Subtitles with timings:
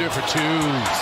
[0.00, 0.40] under for two.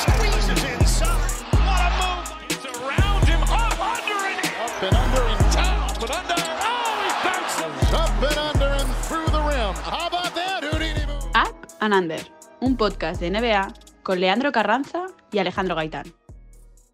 [0.03, 1.31] Squeezes inside.
[1.55, 2.51] What a move.
[2.51, 3.43] It's around him.
[3.43, 5.87] Up under and up and under and down.
[5.87, 6.35] Up and under.
[6.67, 7.95] Oh, he bounces.
[7.95, 9.75] Up and under and through the rim.
[9.85, 11.31] How about that, Houdini move?
[11.35, 12.21] Up and Under,
[12.61, 16.13] un podcast de NBA con Leandro Carranza y Alejandro Gaitán.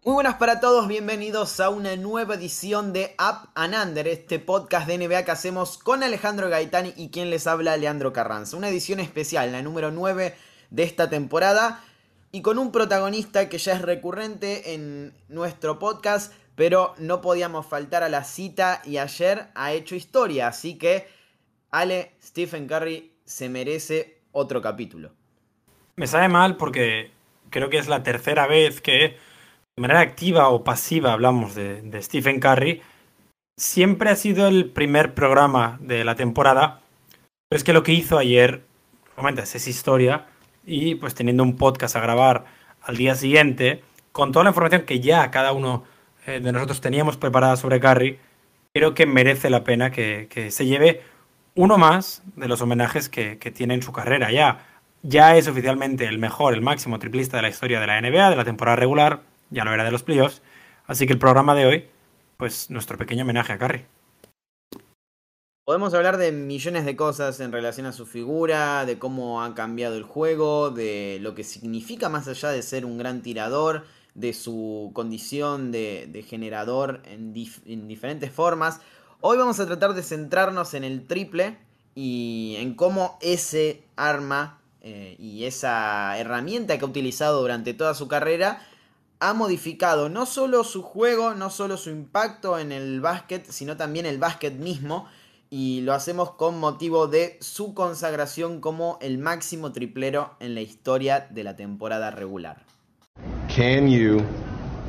[0.03, 4.85] Muy buenas para todos, bienvenidos a una nueva edición de Up and Under, este podcast
[4.85, 8.55] de NBA que hacemos con Alejandro Gaitán y quien les habla Leandro Carranza.
[8.55, 10.35] Una edición especial, la número 9
[10.69, 11.81] de esta temporada
[12.35, 18.03] y con un protagonista que ya es recurrente en nuestro podcast, pero no podíamos faltar
[18.03, 21.07] a la cita y ayer ha hecho historia, así que
[21.71, 25.13] Ale, Stephen Curry se merece otro capítulo.
[25.95, 27.09] Me sabe mal porque
[27.51, 29.15] creo que es la tercera vez que
[29.77, 32.81] de manera activa o pasiva hablamos de, Stephen Curry.
[33.57, 36.81] Siempre ha sido el primer programa de la temporada,
[37.47, 38.65] pero es que lo que hizo ayer,
[39.15, 40.27] comentas, es historia
[40.65, 42.45] y pues teniendo un podcast a grabar
[42.81, 45.83] al día siguiente, con toda la información que ya cada uno
[46.25, 48.19] eh, de nosotros teníamos preparada sobre Curry,
[48.73, 51.01] creo que merece la pena que, que se lleve
[51.55, 54.65] uno más de los homenajes que, que tiene en su carrera ya.
[55.01, 58.35] Ya es oficialmente el mejor, el máximo triplista de la historia de la NBA, de
[58.35, 60.41] la temporada regular, ya lo era de los playoffs.
[60.87, 61.85] Así que el programa de hoy,
[62.37, 63.85] pues nuestro pequeño homenaje a Curry.
[65.65, 69.95] Podemos hablar de millones de cosas en relación a su figura, de cómo ha cambiado
[69.95, 74.91] el juego, de lo que significa más allá de ser un gran tirador, de su
[74.93, 78.79] condición de, generador en diferentes formas.
[79.21, 81.57] Hoy vamos a tratar de centrarnos en el triple
[81.95, 88.07] y en cómo ese arma eh, y esa herramienta que ha utilizado durante toda su
[88.07, 88.61] carrera
[89.19, 94.05] ha modificado no solo su juego, no solo su impacto en el básquet, sino también
[94.05, 95.09] el básquet mismo.
[95.57, 101.27] Y lo hacemos con motivo de su consagración como el máximo triplero en la historia
[101.29, 102.57] de la temporada regular.
[103.47, 104.17] Can you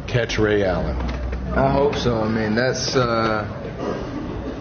[0.08, 0.96] catch Ray Allen?
[1.54, 2.20] I hope so.
[2.20, 3.44] I mean, that's uh,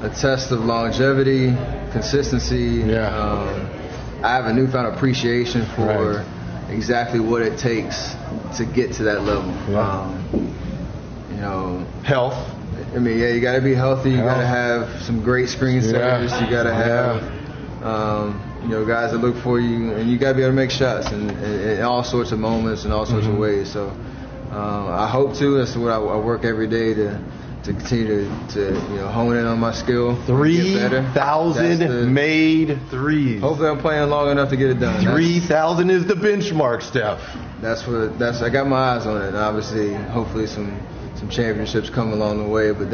[0.03, 1.55] a test of longevity,
[1.91, 2.83] consistency.
[2.85, 3.07] Yeah.
[3.07, 3.67] Um,
[4.23, 6.25] I have a newfound appreciation for Right.
[6.69, 8.15] exactly what it takes
[8.57, 9.51] to get to that level.
[9.71, 9.79] Yeah.
[9.79, 10.53] Um,
[11.31, 12.35] you know, Health.
[12.95, 14.11] I mean, yeah, you got to be healthy.
[14.11, 15.91] You got to have some great screen Yeah.
[16.27, 16.31] setters.
[16.41, 20.29] You got to have, um, you know, guys that look for you, and you got
[20.29, 23.05] to be able to make shots in, in, in all sorts of moments and all
[23.05, 23.33] sorts Mm-hmm.
[23.35, 23.71] of ways.
[23.71, 25.57] So, um, I hope to.
[25.57, 27.19] That's what I, I work every day to
[27.63, 28.59] to continue to, to
[28.91, 30.15] you know hone in on my skill.
[30.25, 30.75] Three
[31.13, 33.41] thousand the- made threes.
[33.41, 35.03] Hopefully, I'm playing long enough to get it done.
[35.03, 37.19] Three thousand is the benchmark, Steph.
[37.61, 38.41] That's, that's what that's.
[38.41, 39.35] I got my eyes on it.
[39.35, 40.79] Obviously, hopefully, some
[41.29, 42.71] championships come along the way.
[42.71, 42.89] But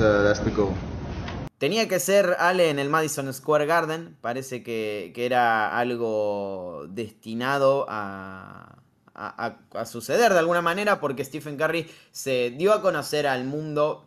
[0.00, 0.74] uh, that's the goal.
[1.58, 7.86] Tenía que ser Ale en el Madison Square Garden, parece que, que era algo destinado
[7.88, 14.04] a- a suceder de alguna manera porque Stephen Curry se dio a conocer al mundo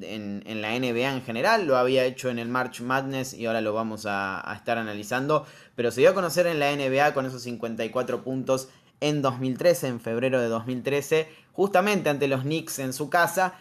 [0.00, 3.60] en, en la NBA en general, lo había hecho en el March Madness y ahora
[3.60, 7.26] lo vamos a, a estar analizando, pero se dio a conocer en la NBA con
[7.26, 8.68] esos 54 puntos
[9.00, 13.54] en 2013, en febrero de 2013, justamente ante los Knicks en su casa.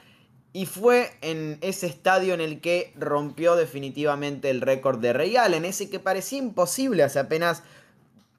[0.53, 5.65] Y fue en ese estadio en el que rompió definitivamente el récord de Ray Allen,
[5.65, 7.63] ese que parecía imposible hace apenas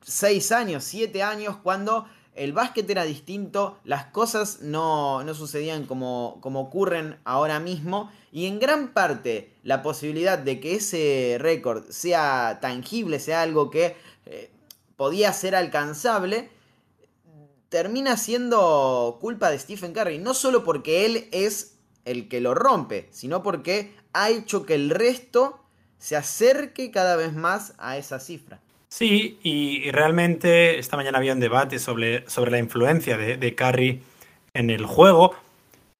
[0.02, 2.06] 6 años, 7 años, cuando
[2.36, 8.46] el básquet era distinto, las cosas no, no sucedían como, como ocurren ahora mismo, y
[8.46, 13.96] en gran parte la posibilidad de que ese récord sea tangible, sea algo que
[14.26, 14.50] eh,
[14.96, 16.50] podía ser alcanzable,
[17.68, 23.08] termina siendo culpa de Stephen Curry, no solo porque él es el que lo rompe,
[23.10, 25.60] sino porque ha hecho que el resto
[25.98, 28.60] se acerque cada vez más a esa cifra.
[28.88, 34.00] Sí, y, realmente esta mañana había un debate sobre, sobre la influencia de, de Curry
[34.54, 35.34] en el juego.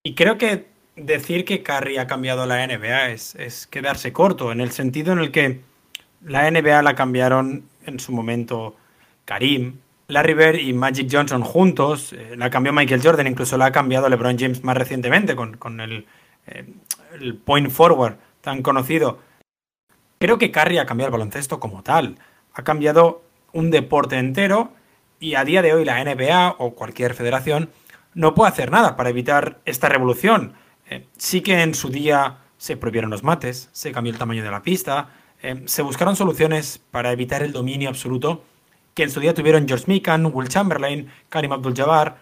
[0.05, 4.61] Y creo que decir que Curry ha cambiado la NBA es, es quedarse corto, en
[4.61, 5.61] el sentido en el que
[6.25, 8.76] la NBA la cambiaron en su momento
[9.25, 13.73] Karim, Larry Bird y Magic Johnson juntos, eh, la cambió Michael Jordan, incluso la ha
[13.73, 16.06] cambiado LeBron James más recientemente con, con el,
[16.47, 16.64] eh,
[17.20, 19.19] el point forward tan conocido.
[20.19, 22.19] Creo que Curry ha cambiado el baloncesto como tal.
[22.55, 23.23] Ha cambiado
[23.53, 24.73] un deporte entero
[25.19, 27.70] y a día de hoy la NBA o cualquier federación
[28.14, 30.55] no puede hacer nada para evitar esta revolución.
[30.88, 34.50] Eh, sí que en su día se prohibieron los mates, se cambió el tamaño de
[34.50, 35.11] la pista,
[35.67, 38.43] se buscaron soluciones para evitar el dominio absoluto
[38.96, 42.16] que en su día tuvieron George Mikan, Will Chamberlain, Karim Abdul-Jabbar.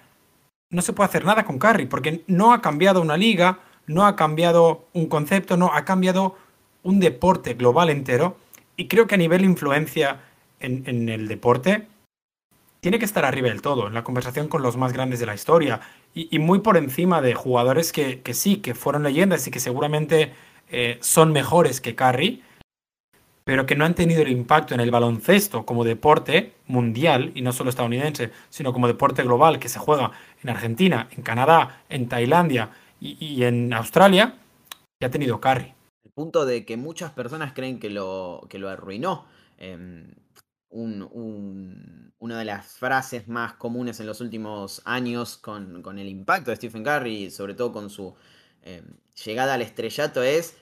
[0.71, 4.17] No se puede hacer nada con Curry porque no ha cambiado una liga, no ha
[4.17, 6.37] cambiado un concepto, no, ha cambiado
[6.83, 8.39] un deporte global entero
[8.77, 10.23] y creo que a nivel influencia
[10.59, 11.87] en, el deporte
[12.81, 15.35] tiene que estar arriba del todo, en la conversación con los más grandes de la
[15.35, 15.81] historia
[16.13, 20.33] y, muy por encima de jugadores que, sí, que fueron leyendas y que seguramente
[20.71, 22.43] eh, son mejores que Curry,
[23.45, 27.53] pero que no han tenido el impacto en el baloncesto como deporte mundial, y no
[27.53, 30.13] solo estadounidense, sino como deporte global que se juega
[30.43, 32.71] en Argentina, en Canadá, en Tailandia
[33.01, 34.35] y, en Australia,
[34.99, 35.75] que ha tenido Curry.
[36.05, 39.27] El punto de que muchas personas creen que lo, que lo arruinó.
[39.59, 40.15] Em,
[40.71, 46.83] una de las frases más comunes en los últimos años con, el impacto de Stephen
[46.83, 48.15] Curry, sobre todo con su
[48.63, 48.85] em,
[49.25, 50.57] llegada al estrellato, es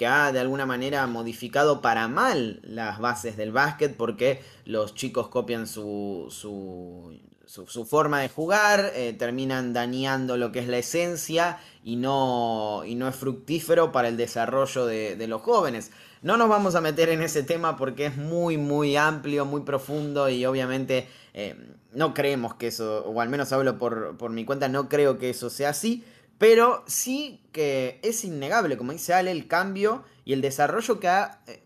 [0.00, 5.28] que ha de alguna manera modificado para mal las bases del básquet porque los chicos
[5.28, 11.96] copian su, su, forma de jugar, eh, terminan dañando lo que es la esencia y
[11.96, 15.90] no, y no es fructífero para el desarrollo de, los jóvenes.
[16.22, 20.30] No nos vamos a meter en ese tema porque es muy, muy amplio, muy profundo
[20.30, 21.56] y obviamente eh,
[21.92, 25.28] no creemos que eso, o al menos hablo por, por mi cuenta, no creo que
[25.28, 26.04] eso sea así.
[26.40, 31.42] Pero sí que es innegable, como dice Ale, el cambio y el desarrollo que ha
[31.46, 31.62] eh,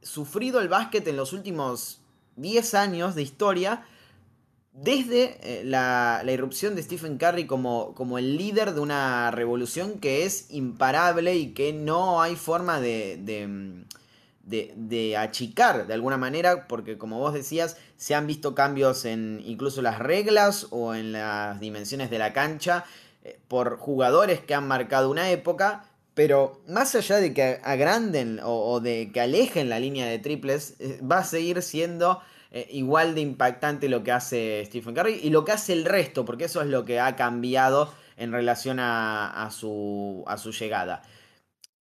[0.00, 2.00] sufrido el básquet en los últimos
[2.36, 3.84] 10 años de historia,
[4.72, 10.24] desde eh, la, irrupción de Stephen Curry como, como, el líder de una revolución que
[10.24, 16.96] es imparable y que no hay forma de, de, de, achicar de alguna manera, porque
[16.96, 22.08] como vos decías, se han visto cambios en incluso las reglas o en las dimensiones
[22.08, 22.84] de la cancha
[23.48, 25.84] por jugadores que han marcado una época,
[26.14, 31.00] pero más allá de que agranden o, de que alejen la línea de triples, eh,
[31.02, 35.44] va a seguir siendo eh, igual de impactante lo que hace Stephen Curry y lo
[35.44, 40.22] que hace el resto, porque eso es lo que ha cambiado en relación a, su,
[40.28, 41.02] a su llegada.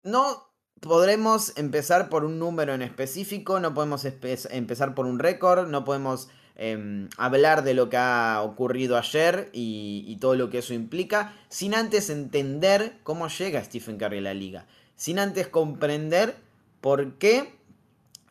[0.03, 5.85] No podremos empezar por un número en específico, no podemos empezar por un récord, no
[5.85, 6.29] podemos
[6.61, 11.73] Em, hablar de lo que ha ocurrido ayer y, todo lo que eso implica, sin
[11.73, 14.67] antes entender cómo llega Stephen Curry a la liga,
[14.97, 16.35] sin antes comprender
[16.81, 17.55] por qué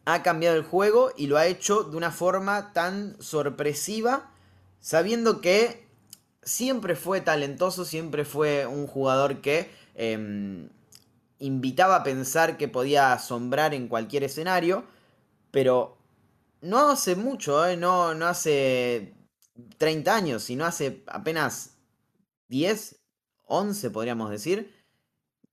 [0.04, 4.30] ha cambiado el juego y lo ha hecho de una forma tan sorpresiva,
[4.82, 5.88] sabiendo que
[6.44, 10.68] siempre fue talentoso, siempre fue un jugador que em,
[11.40, 14.84] invitaba a pensar que podía asombrar en cualquier escenario,
[15.52, 15.97] pero
[16.62, 17.78] no hace mucho, ¿eh?
[17.78, 19.14] no, no hace
[19.78, 21.78] 30 años, sino hace apenas
[22.50, 23.00] 10,
[23.46, 24.74] 11 podríamos decir,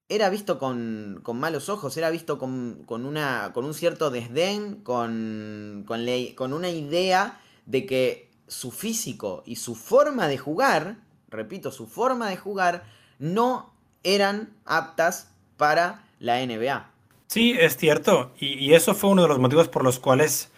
[0.09, 4.83] era visto con, con malos ojos, era visto con, con, una, con un cierto desdén,
[4.83, 10.99] con, con, una idea de que su físico y su forma de jugar,
[11.29, 12.85] repito, su forma de jugar,
[13.19, 13.73] no
[14.03, 16.91] eran aptas para la NBA.
[17.29, 18.33] Sí, es cierto.
[18.39, 20.51] Y, eso fue uno de los motivos por los cuales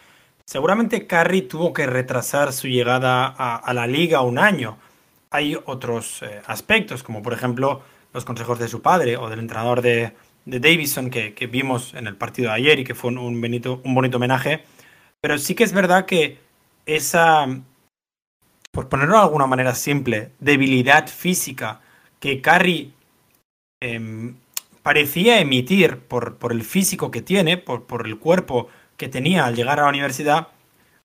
[0.48, 4.78] Seguramente Curry tuvo que retrasar su llegada a, la liga un año.
[5.30, 7.82] Hay otros eh, aspectos, como por ejemplo
[8.12, 10.12] los consejos de su padre o del entrenador de,
[10.44, 14.62] de Davison que, vimos en el partido de ayer y que fue un, bonito homenaje.
[15.20, 16.38] Pero sí que es verdad que
[16.86, 17.48] esa,
[18.70, 21.80] por ponerlo de alguna manera simple, debilidad física
[22.20, 22.94] que Curry
[23.80, 24.36] em,
[24.84, 29.84] parecía emitir por, el físico que tiene, por el cuerpo que tenía al llegar a
[29.84, 30.48] la universidad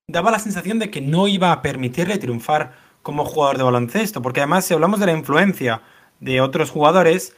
[0.07, 4.41] daba la sensación de que no iba a permitirle triunfar como jugador de baloncesto, porque
[4.41, 5.81] además si hablamos de la influencia
[6.19, 7.35] de otros jugadores,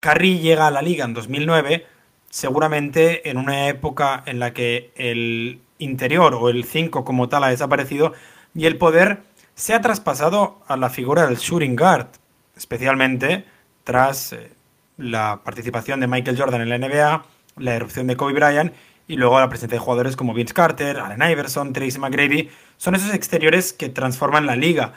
[0.00, 1.86] Curry llega a la liga en 2009,
[2.30, 7.48] seguramente en una época en la que el interior o el 5 como tal ha
[7.48, 8.12] desaparecido
[8.54, 9.22] y el poder
[9.54, 12.08] se ha traspasado a la figura del shooting guard,
[12.56, 13.44] especialmente
[13.84, 14.52] tras eh,
[14.98, 17.24] la participación de Michael Jordan en la NBA,
[17.56, 18.72] la erupción de Kobe Bryant
[19.08, 23.14] y luego la presencia de jugadores como Vince Carter, Allen Iverson, Tracy McGrady, son esos
[23.14, 24.92] exteriores que transforman la liga.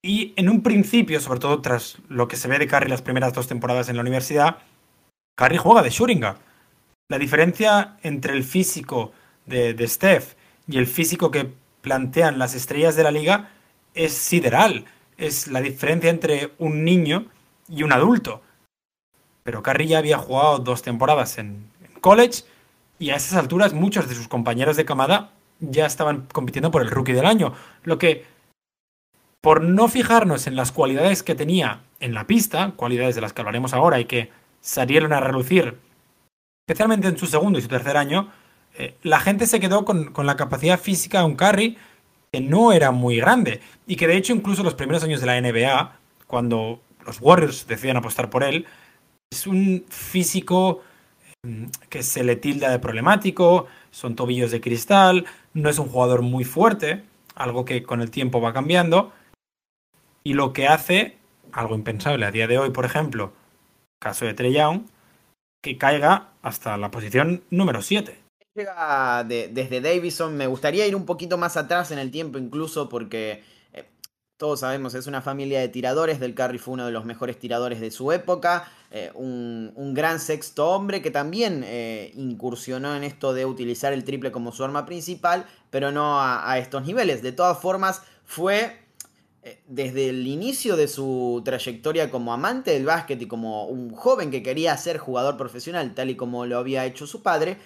[0.00, 3.34] Y en un principio, sobre todo tras lo que se ve de Curry las primeras
[3.34, 4.58] dos temporadas en la universidad,
[5.36, 6.20] Curry juega de shooting
[7.08, 9.12] La diferencia entre el físico
[9.44, 10.34] de, de Steph
[10.68, 11.50] y el físico que
[11.82, 13.50] plantean las estrellas de la liga
[13.94, 14.84] es sideral.
[15.16, 17.26] Es la diferencia entre un niño
[17.68, 18.40] y un adulto.
[19.42, 21.68] Pero Curry ya había jugado dos temporadas en
[22.00, 22.44] college
[22.98, 26.90] y a esas alturas muchos de sus compañeros de camada ya estaban compitiendo por el
[26.90, 27.54] rookie del año.
[27.84, 28.24] Lo que,
[29.40, 33.40] por no fijarnos en las cualidades que tenía en la pista, cualidades de las que
[33.40, 35.78] hablaremos ahora y que salieron a relucir,
[36.66, 38.30] especialmente en su segundo y su tercer año,
[38.76, 41.78] eh, la gente se quedó con, con, la capacidad física de un carry
[42.30, 45.40] que no era muy grande y que de hecho incluso los primeros años de la
[45.40, 48.66] NBA, cuando los Warriors decían apostar por él,
[49.30, 50.82] es un físico
[51.88, 56.44] que se le tilda de problemático, son tobillos de cristal, no es un jugador muy
[56.44, 57.04] fuerte,
[57.34, 59.12] algo que con el tiempo va cambiando,
[60.24, 61.16] y lo que hace,
[61.52, 63.32] algo impensable a día de hoy, por ejemplo,
[64.00, 64.82] caso de Trey Young,
[65.62, 68.18] que caiga hasta la posición número 7.
[68.54, 73.44] Llega desde Davison, me gustaría ir un poquito más atrás en el tiempo incluso porque
[73.72, 73.88] eh,
[74.36, 77.80] todos sabemos, es una familia de tiradores, Del Curry fue uno de los mejores tiradores
[77.80, 83.44] de su época, eh, un, gran sexto hombre que también eh, incursionó en esto de
[83.44, 87.22] utilizar el triple como su arma principal, pero no a, a estos niveles.
[87.22, 88.76] De todas formas, fue
[89.42, 94.30] eh, desde el inicio de su trayectoria como amante del básquet y como un joven
[94.30, 97.56] que quería ser jugador profesional, tal y como lo había hecho su padre,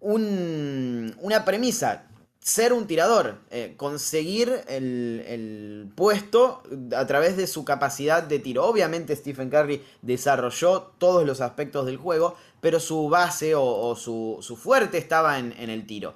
[0.00, 2.06] una premisa,
[2.44, 6.62] ser un tirador, eh, conseguir el, puesto
[6.94, 8.66] a través de su capacidad de tiro.
[8.66, 14.98] Obviamente Stephen Curry desarrolló todos los aspectos del juego, pero su base o, su, fuerte
[14.98, 16.14] estaba en, el tiro.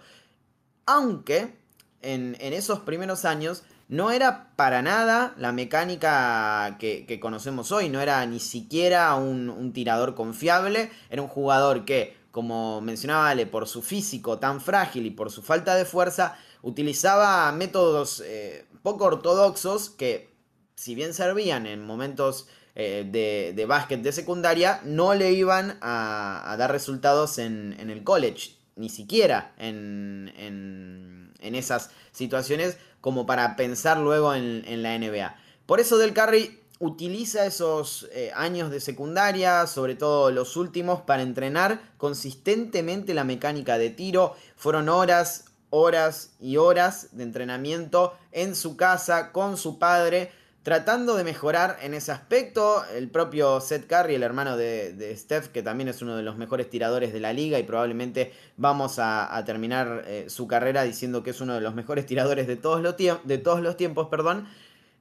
[0.85, 1.55] Aunque
[2.03, 8.01] en, en esos primeros años no era para nada la mecánica que, conocemos hoy, no
[8.01, 13.83] era ni siquiera un, tirador confiable, era un jugador que, como mencionaba Ale, por su
[13.83, 20.33] físico tan frágil y por su falta de fuerza, utilizaba métodos eh, poco ortodoxos que,
[20.77, 26.71] si bien servían en momentos eh, de, básquet de secundaria, no le iban a, dar
[26.71, 34.83] resultados en, el college, ni siquiera en, en esas situaciones como para pensar luego en,
[34.85, 35.35] la NBA.
[35.67, 41.23] Por eso Del Curry utiliza esos eh, años de secundaria, sobre todo los últimos, para
[41.23, 44.35] entrenar consistentemente la mecánica de tiro.
[44.57, 50.31] Fueron horas, horas y horas de entrenamiento en su casa con su padre
[50.69, 52.85] tratando de mejorar en ese aspecto.
[52.95, 56.69] El propio Seth Curry, el hermano de, Steph, que también es uno de los mejores
[56.69, 61.41] tiradores de la liga y probablemente vamos a, terminar eh, su carrera diciendo que es
[61.41, 64.47] uno de los mejores tiradores de todos los, de todos los tiempos, perdón.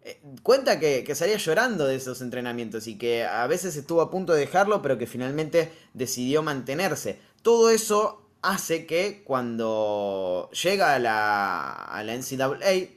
[0.08, 4.10] Eh, cuenta que, que, salía llorando de esos entrenamientos y que a veces estuvo a
[4.10, 7.20] punto de dejarlo, pero que finalmente decidió mantenerse.
[7.42, 12.88] Todo eso hace que cuando llega a la, a la NCAA,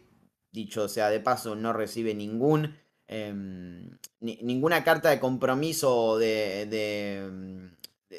[0.53, 2.77] dicho sea de paso, no recibe ningún,
[3.09, 3.91] em,
[4.21, 7.71] ninguna carta de compromiso de, de,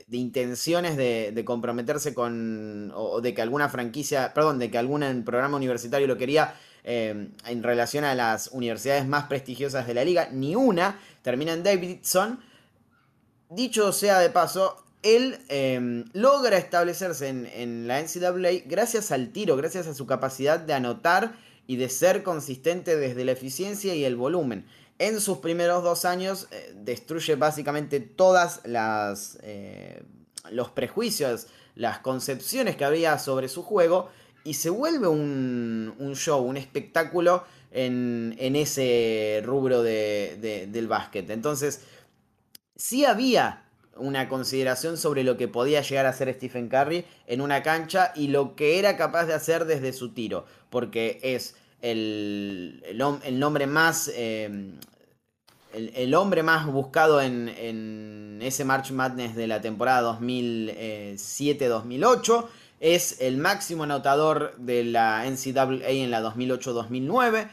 [0.05, 5.55] de, intenciones de, comprometerse con, o, de que alguna franquicia, perdón, de que algún programa
[5.55, 10.55] universitario lo quería em, en relación a las universidades más prestigiosas de la liga, ni
[10.55, 12.39] una, termina en Davidson.
[13.49, 19.87] Dicho sea de paso, él em, logra establecerse en, la NCAA gracias al tiro, gracias
[19.87, 21.33] a su capacidad de anotar
[21.67, 24.65] y de ser consistente desde la eficiencia y el volumen.
[24.99, 30.03] En sus primeros dos años eh, destruye básicamente todas las eh,
[30.49, 34.09] los prejuicios, las concepciones que había sobre su juego
[34.43, 41.29] y se vuelve un, show, un espectáculo en, ese rubro del básquet.
[41.29, 41.81] Entonces,
[42.75, 43.63] sí había
[43.97, 48.29] una consideración sobre lo que podía llegar a hacer Stephen Curry en una cancha y
[48.29, 54.11] lo que era capaz de hacer desde su tiro, porque es el, el, nombre más.
[54.15, 54.73] Em,
[55.73, 62.45] el, hombre más buscado en, ese March Madness de la temporada 2007-2008.
[62.81, 67.49] Es el máximo anotador de la NCAA en la 2008-2009.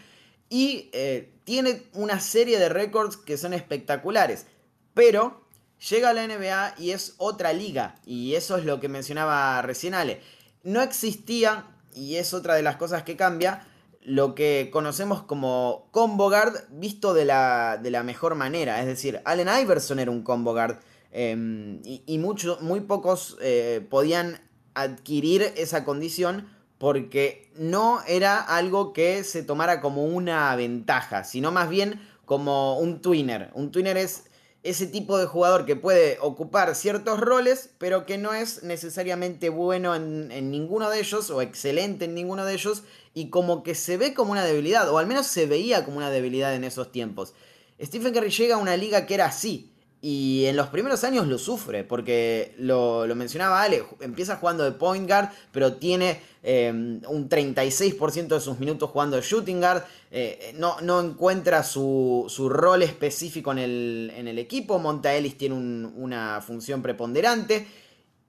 [0.48, 4.46] Y eh, tiene una serie de récords que son espectaculares.
[4.94, 5.46] Pero
[5.90, 7.96] llega a la NBA y es otra liga.
[8.04, 10.20] Y eso es lo que mencionaba recién Ale.
[10.62, 13.66] No existía, y es otra de las cosas que cambia,
[14.02, 18.80] lo que conocemos como combo guard visto de la, de la mejor manera.
[18.80, 20.78] Es decir, Allen Iverson era un combo guard
[21.12, 24.47] em, y, muy pocos eh, podían
[24.80, 31.68] adquirir esa condición porque no era algo que se tomara como una ventaja, sino más
[31.68, 33.50] bien como un twinner.
[33.54, 34.24] Un twinner es
[34.62, 39.94] ese tipo de jugador que puede ocupar ciertos roles, pero que no es necesariamente bueno
[39.94, 42.82] en, ninguno de ellos o excelente en ninguno de ellos
[43.14, 46.10] y como que se ve como una debilidad, o al menos se veía como una
[46.10, 47.34] debilidad en esos tiempos.
[47.80, 51.38] Stephen Curry llega a una liga que era así, y en los primeros años lo
[51.38, 58.28] sufre, porque lo, mencionaba Ale, empieza jugando de point guard, pero tiene eh, un 36%
[58.28, 63.50] de sus minutos jugando de shooting guard, eh, no, no, encuentra su, su, rol específico
[63.52, 67.66] en el, en el equipo, Monta Ellis tiene una función preponderante,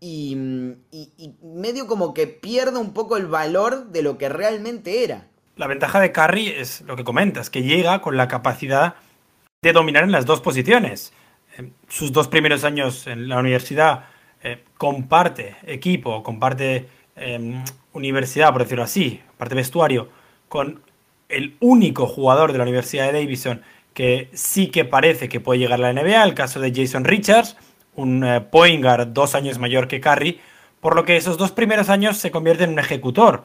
[0.01, 0.35] y,
[1.41, 5.27] medio como que pierde un poco el valor de lo que realmente era.
[5.55, 8.95] La ventaja de Curry es lo que comentas, que llega con la capacidad
[9.61, 11.11] de dominar en las dos posiciones.
[11.87, 14.05] Sus dos primeros años en la universidad
[14.41, 17.63] eh, comparte equipo, comparte em,
[17.93, 20.09] universidad, por decirlo así, parte vestuario,
[20.47, 20.81] con
[21.27, 23.61] el único jugador de la Universidad de Davidson
[23.93, 27.57] que sí que parece que puede llegar a la NBA, el caso de Jason Richards,
[27.95, 28.45] un eh,
[29.07, 30.39] dos años mayor que Curry,
[30.79, 33.43] por lo que esos dos primeros años se convierte en un ejecutor,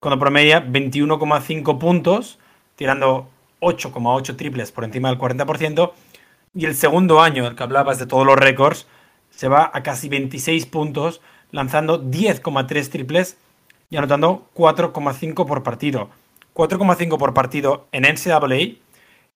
[0.00, 2.38] cuando promedia 21,5 puntos,
[2.76, 3.28] tirando
[3.60, 5.92] 8,8 triples por encima del 40%,
[6.54, 8.86] y el segundo año, el que hablabas de todos los récords,
[9.30, 13.38] se va a casi 26 puntos, lanzando 10,3 triples
[13.90, 16.10] y anotando 4,5 por partido.
[16.54, 18.76] 4,5 por partido en NCAA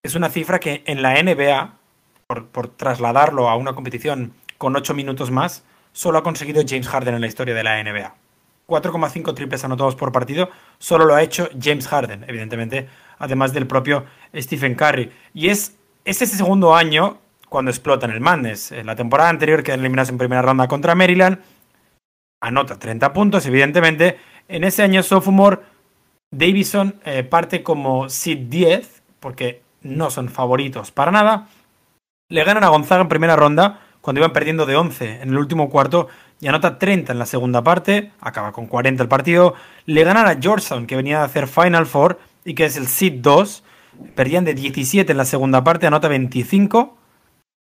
[0.03, 1.75] es una cifra que en la NBA,
[2.27, 7.15] por, por, trasladarlo a una competición con 8 minutos más, solo ha conseguido James Harden
[7.15, 8.15] en la historia de la NBA.
[8.67, 14.05] 4,5 triples anotados por partido solo lo ha hecho James Harden, evidentemente, además del propio
[14.35, 15.11] Stephen Curry.
[15.35, 15.76] Y es,
[16.07, 18.73] es ese segundo año cuando explota en el Madness.
[18.73, 21.41] En la temporada anterior que eliminados en primera ronda contra Maryland,
[22.41, 24.17] anota 30 puntos, evidentemente.
[24.49, 25.59] En ese año sophomore,
[26.31, 31.49] Davison eh, parte como seed 10, porque no son favoritos para nada.
[32.29, 35.69] Le ganan a Gonzaga en primera ronda, cuando iban perdiendo de 11 en el último
[35.69, 36.07] cuarto,
[36.41, 39.55] y anota 30 en la segunda parte, acaba con 40 el partido.
[39.87, 43.15] Le ganan a Georgetown, que venía a hacer Final Four y que es el seed
[43.23, 43.65] 2.
[44.15, 46.97] Perdían de 17 en la segunda parte, anota 25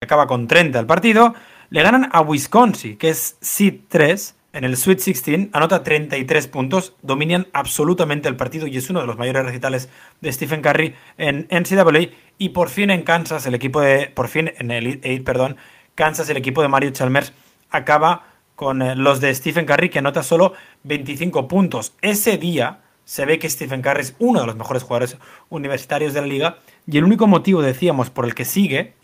[0.02, 1.34] acaba con 30 el partido.
[1.70, 6.94] Le ganan a Wisconsin, que es seed 3 en el Sweet 16, anota 33 puntos,
[7.00, 9.88] dominan absolutamente el partido y es uno de los mayores recitales
[10.20, 12.10] de Stephen Curry en NCAA.
[12.36, 14.08] Y por fin en Kansas, el equipo de.
[14.08, 15.56] Por fin en el 8, perdón.
[15.94, 17.32] Kansas, el equipo de Mario Chalmers,
[17.70, 21.94] acaba con eh, los de Stephen Curry, que anota solo 25 puntos.
[22.02, 22.80] Ese día
[23.12, 25.18] se ve que Stephen Curry es uno de los mejores jugadores
[25.50, 26.58] universitarios de la liga.
[26.86, 28.94] Y el único motivo, decíamos, por el que sigue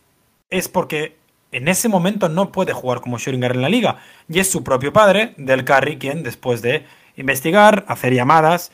[0.48, 1.18] es porque
[1.52, 3.98] en ese momento no puede jugar como Schrödinger en la liga.
[4.26, 8.72] Y es su propio padre, Del Curry, quien después de investigar, hacer llamadas,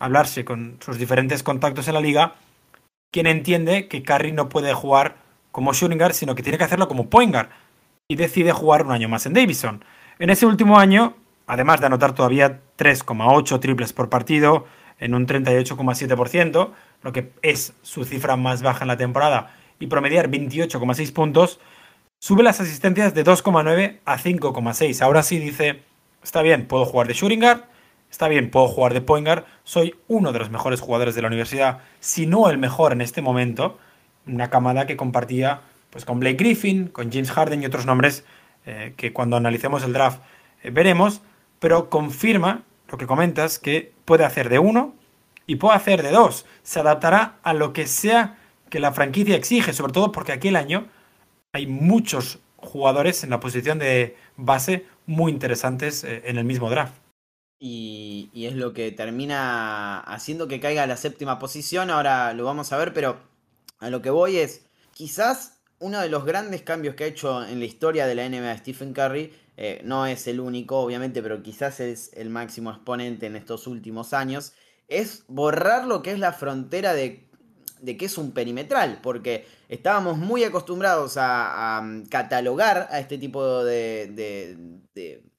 [0.00, 2.34] hablarse con sus diferentes contactos en la liga,
[3.10, 5.16] quien entiende que Curry no puede jugar
[5.50, 7.48] como Schrödinger, sino que tiene que hacerlo como Poingar.
[8.06, 9.82] Y decide jugar un año más en Davison.
[10.18, 14.66] En ese último año, además de anotar todavía 3,8 triples por partido,
[14.98, 16.70] en un 38,7%,
[17.02, 21.60] lo que es su cifra más baja en la temporada, y promediar 28,6 puntos,
[22.18, 25.02] sube las asistencias de 2,9 a 5,6.
[25.02, 25.82] Ahora sí dice,
[26.22, 27.64] está bien, puedo jugar de shooting guard,
[28.10, 31.28] está bien, puedo jugar de point guard, soy uno de los mejores jugadores de la
[31.28, 33.78] universidad, si no el mejor en este momento,
[34.26, 38.24] una camada que compartía pues con Blake Griffin, con James Harden y otros nombres
[38.66, 40.20] eh, que cuando analicemos el draft
[40.62, 41.20] eh, veremos,
[41.60, 42.62] pero confirma
[42.94, 44.94] lo que comentas que puede hacer de uno
[45.48, 46.46] y puede hacer de dos.
[46.62, 48.38] Se adaptará a lo que sea
[48.70, 50.86] que la franquicia exige, sobre todo porque aquel año
[51.52, 56.94] hay muchos jugadores en la posición de base muy interesantes eh, en el mismo draft.
[57.58, 61.90] Y, es lo que termina haciendo que caiga a la séptima posición.
[61.90, 63.18] Ahora lo vamos a ver, pero
[63.80, 67.58] a lo que voy es, quizás uno de los grandes cambios que ha hecho en
[67.58, 71.80] la historia de la NBA Stephen Curry, eh, no es el único obviamente, pero quizás
[71.80, 74.52] es el máximo exponente en estos últimos años,
[74.88, 77.24] es borrar lo que es la frontera de
[77.84, 83.62] de qué es un perimetral, porque estábamos muy acostumbrados a, mm, catalogar a este tipo
[83.64, 84.80] de,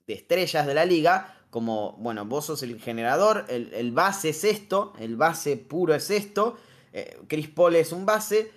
[0.08, 5.16] estrellas de la liga como, bueno, vos sos el generador, el, base es esto, el
[5.16, 6.58] base puro es esto,
[6.92, 8.52] eh, Chris Paul es un base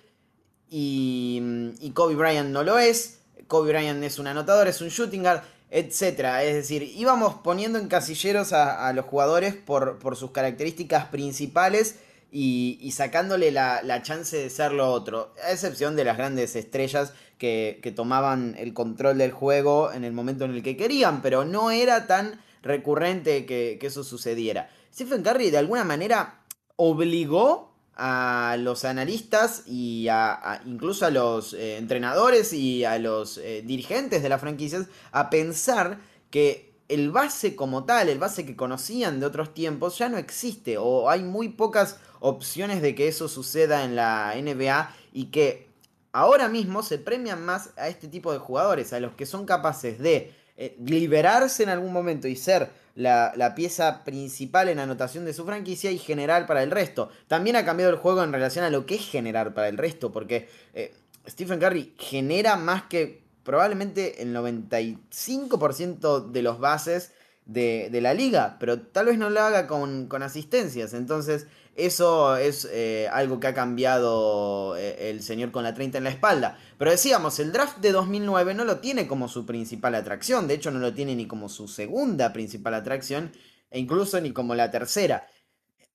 [0.69, 4.89] y, mm, y, Kobe Bryant no lo es, Kobe Bryant es un anotador, es un
[4.89, 6.41] shooting guard, etc.
[6.41, 11.99] Es decir, íbamos poniendo en casilleros a, los jugadores por, sus características principales
[12.31, 17.93] y, sacándole la, chance de ser lo otro, a excepción de las grandes estrellas que,
[17.95, 22.07] tomaban el control del juego en el momento en el que querían, pero no era
[22.07, 24.69] tan recurrente que, eso sucediera.
[24.93, 26.41] Stephen Curry de alguna manera
[26.75, 27.68] obligó
[28.01, 34.23] a los analistas y a, incluso a los eh, entrenadores y a los eh, dirigentes
[34.23, 35.99] de las franquicias a pensar
[36.31, 40.77] que el base como tal, el base que conocían de otros tiempos, ya no existe
[40.77, 45.67] o hay muy pocas opciones de que eso suceda en la NBA y que
[46.13, 49.99] ahora mismo se premian más a este tipo de jugadores, a los que son capaces
[49.99, 55.45] de eh, liberarse en algún momento y ser la, pieza principal en anotación de su
[55.45, 57.09] franquicia y generar para el resto.
[57.27, 60.11] También ha cambiado el juego en relación a lo que es generar para el resto,
[60.11, 60.93] porque eh,
[61.27, 67.13] Stephen Curry genera más que probablemente el 95% de los bases
[67.45, 70.93] de, la liga, pero tal vez no lo haga con, con asistencias.
[70.93, 71.47] Entonces,
[71.85, 76.09] eso es eh, algo que ha cambiado eh, el señor con la 30 en la
[76.09, 76.57] espalda.
[76.77, 80.47] Pero decíamos, el draft de 2009 no lo tiene como su principal atracción.
[80.47, 83.31] De hecho, no lo tiene ni como su segunda principal atracción.
[83.71, 85.27] E incluso ni como la tercera.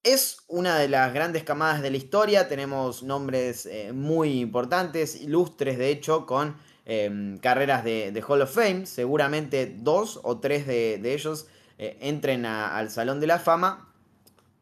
[0.02, 5.78] Es una de las grandes camadas de la historia, tenemos nombres eh, muy importantes, ilustres
[5.78, 11.46] de hecho, con em, carreras de, Hall of Fame, seguramente dos o tres de, ellos
[11.78, 13.92] entren al Salón de la Fama,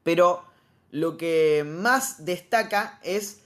[0.03, 0.45] pero
[0.93, 3.41] lo que más destaca es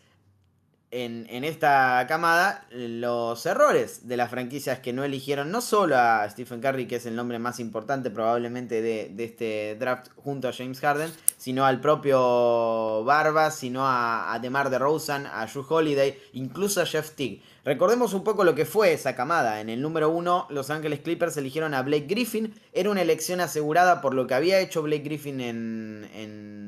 [0.91, 6.61] en, esta camada los errores de las franquicias que no eligieron no solo a Stephen
[6.61, 11.13] Curry, que es el nombre más importante probablemente de, este draft junto a James Harden,
[11.37, 17.11] sino al propio Barba, sino a, a DeMar DeRozan, a Drew Holiday, incluso a Jeff
[17.13, 17.43] Teague.
[17.65, 19.61] Recordemos un poco lo que fue esa camada.
[19.61, 22.55] En el número uno, Los Ángeles Clippers eligieron a Blake Griffin.
[22.73, 26.66] Era una elección asegurada por lo que había hecho Blake Griffin en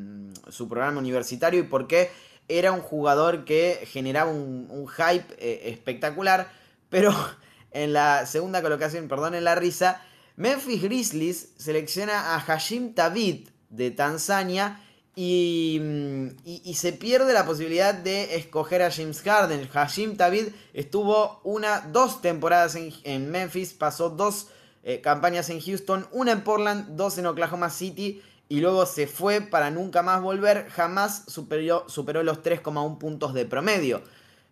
[0.48, 2.10] su programa universitario y porque
[2.48, 6.50] era un jugador que generaba un, hype eh, espectacular,
[6.88, 7.14] pero
[7.70, 10.02] en la segunda colocación, perdón en la risa,
[10.36, 14.80] Memphis Grizzlies selecciona a Hashim Tabit de Tanzania
[15.16, 19.68] mm, y, se pierde la posibilidad de escoger a James Harden.
[19.68, 24.46] Hashim Tabit estuvo una, dos temporadas en, Memphis, pasó dos
[24.84, 29.40] eh, campañas en Houston, una en Portland, dos en Oklahoma City y luego se fue
[29.42, 34.02] para nunca más volver, jamás superó, superó los 3,1 puntos de promedio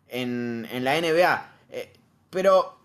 [0.08, 1.52] en, la NBA.
[1.70, 1.92] Eh,
[2.30, 2.78] pero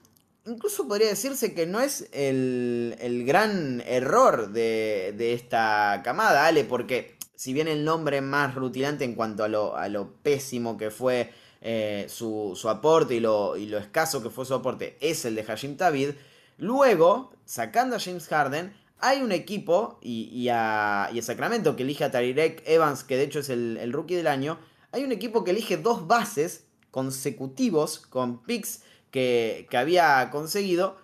[0.45, 7.53] incluso podría decirse que no es el, gran error de, esta camada, Ale, porque si
[7.53, 12.05] bien el nombre más rutilante en cuanto a lo, a lo pésimo que fue eh,
[12.09, 15.75] su, aporte y lo, y lo escaso que fue su aporte es el de Hashim
[15.75, 16.11] Tavid,
[16.57, 22.63] luego, sacando a James Harden, hay un equipo, y, a, Sacramento que elige a Tarirek
[22.65, 24.59] Evans, que de hecho es el, rookie del año,
[24.91, 30.97] hay un equipo que elige dos bases consecutivos con picks que, había conseguido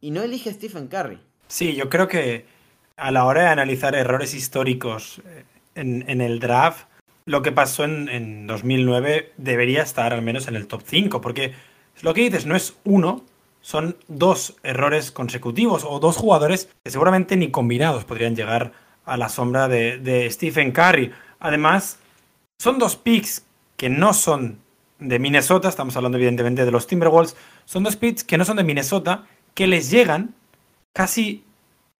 [0.00, 1.18] y no elige a Stephen Curry.
[1.48, 2.46] Sí, yo creo que
[2.96, 6.86] a la hora de analizar errores históricos eh, en, el draft,
[7.24, 11.54] lo que pasó en, en, 2009 debería estar al menos en el top 5, porque
[12.02, 13.24] lo que dices no es uno,
[13.60, 18.72] son dos errores consecutivos o dos jugadores que seguramente ni combinados podrían llegar
[19.04, 21.12] a la sombra de, Stephen Curry.
[21.40, 21.98] Además,
[22.58, 23.44] son dos picks
[23.76, 24.58] que no son
[24.98, 28.64] de Minnesota, estamos hablando evidentemente de los Timberwolves, son dos picks que no son de
[28.64, 30.34] Minnesota, que les llegan
[30.92, 31.44] casi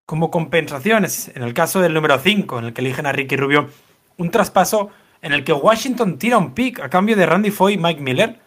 [0.07, 1.31] como compensaciones.
[1.35, 3.71] En el caso del número 5, en el que eligen a Ricky Rubio,
[4.19, 4.91] un traspaso
[5.23, 8.39] en el que Washington tira un pick a cambio de Randy Foy y Mike Miller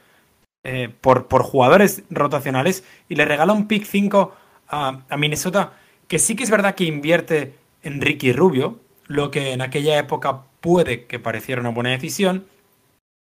[0.64, 4.34] eh, por, por, jugadores rotacionales y le regala un pick 5
[4.70, 5.74] a, Minnesota,
[6.08, 10.44] que sí que es verdad que invierte en Ricky Rubio, lo que en aquella época
[10.62, 12.46] puede que pareciera una buena decisión.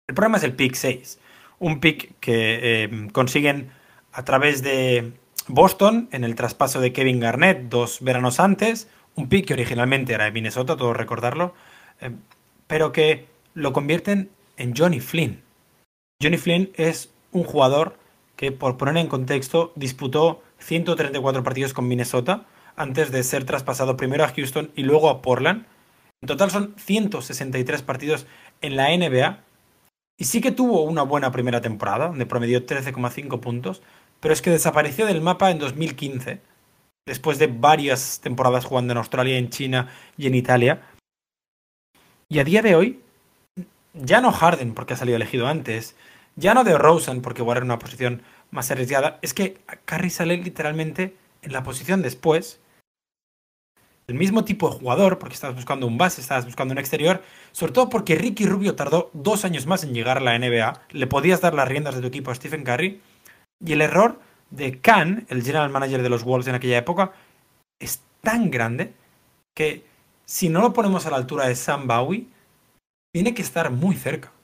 [0.08, 1.20] El problema es el pick 6,
[1.60, 3.70] un pick que eh, consiguen
[4.12, 5.14] a través de
[5.48, 10.26] Boston en el traspaso de Kevin Garnett dos veranos antes, un pick que originalmente era
[10.26, 11.54] de Minnesota, todo recordarlo,
[12.02, 12.12] eh,
[12.68, 15.42] pero que lo convierten en Johnny Flynn.
[16.22, 17.98] Johnny Flynn es un jugador
[18.38, 22.46] que, por poner en contexto, disputó 134 partidos con Minnesota
[22.78, 25.66] antes de ser traspasado primero a Houston y luego a Portland.
[26.22, 28.26] En total son 163 partidos
[28.62, 29.40] en la NBA.
[30.18, 33.82] Y sí que tuvo una buena primera temporada, donde promedió 13,5 puntos,
[34.22, 36.40] pero es que desapareció del mapa en 2015,
[37.06, 40.84] después de varias temporadas jugando en Australia, en China y en Italia.
[42.30, 43.02] Y a día de hoy,
[43.94, 45.98] ya no Harden, porque ha salido elegido antes,
[46.36, 48.22] ya no de Rosen, porque igual era una posición
[48.52, 52.60] más arriesgada, es que Curry sale literalmente en la posición después.
[54.08, 57.74] El mismo tipo de jugador, porque estabas buscando un base, estabas buscando un exterior, sobre
[57.74, 61.42] todo porque Ricky Rubio tardó dos años más en llegar a la NBA, le podías
[61.42, 63.02] dar las riendas de tu equipo a Stephen Curry,
[63.60, 64.20] y el error
[64.52, 67.14] de Khan, el general manager de los Wolves en aquella época,
[67.80, 68.94] es tan grande
[69.56, 69.84] que
[70.26, 72.28] si no lo ponemos a la altura de Sam Bowie,
[73.12, 74.35] tiene que estar muy cerca.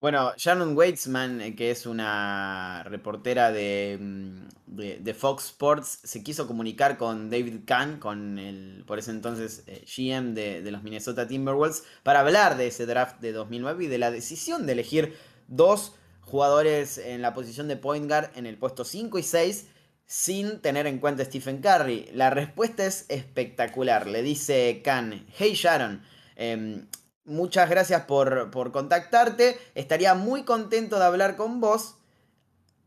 [0.00, 6.96] Bueno, Shannon Weitzman, eh, que es una reportera mm, de, Fox Sports, se quiso comunicar
[6.96, 12.20] con David Kahn, con el por ese entonces eh, GM de, los Minnesota Timberwolves, para
[12.20, 17.20] hablar de ese draft de 2009 y de la decisión de elegir dos jugadores en
[17.20, 19.66] la posición de point guard en el puesto 5 y 6
[20.06, 22.08] sin tener en cuenta a Stephen Curry.
[22.14, 24.06] La respuesta es espectacular.
[24.06, 26.02] Le dice Kahn, hey Sharon,
[26.36, 26.86] em,
[27.30, 29.58] muchas gracias por, contactarte.
[29.74, 31.96] Estaría muy contento de hablar con vos.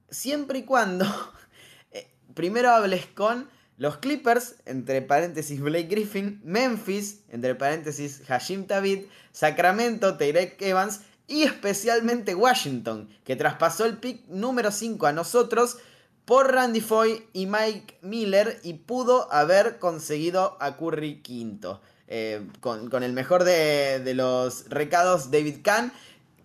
[0.10, 1.06] Siempre y cuando
[1.92, 9.06] eh, primero hables con los Clippers, entre paréntesis Blake Griffin, Memphis, entre paréntesis Hashim David,
[9.32, 15.78] Sacramento, Tyrek Evans y especialmente Washington, que traspasó el pick número 5 a nosotros
[16.26, 21.82] por Randy Foy y Mike Miller y pudo haber conseguido a Curry quinto.
[22.08, 25.92] Eh, con, el mejor de, los recados, David Kahn,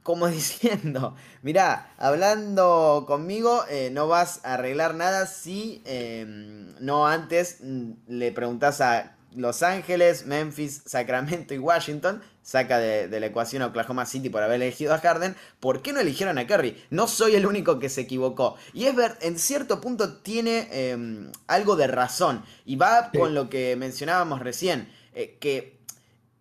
[0.03, 7.59] como diciendo, mirá, hablando conmigo, eh, no vas a arreglar nada si em, no antes
[7.61, 13.66] mm, le preguntas a Los Ángeles, Memphis, Sacramento y Washington, saca de, la ecuación a
[13.66, 16.83] Oklahoma City por haber elegido a Harden, ¿por qué no eligieron a Curry?
[16.88, 18.57] No soy el único que se equivocó.
[18.73, 23.51] Y es ver, en cierto punto tiene em, algo de razón, y va con lo
[23.51, 24.88] que mencionábamos recién.
[25.14, 25.79] Eh, que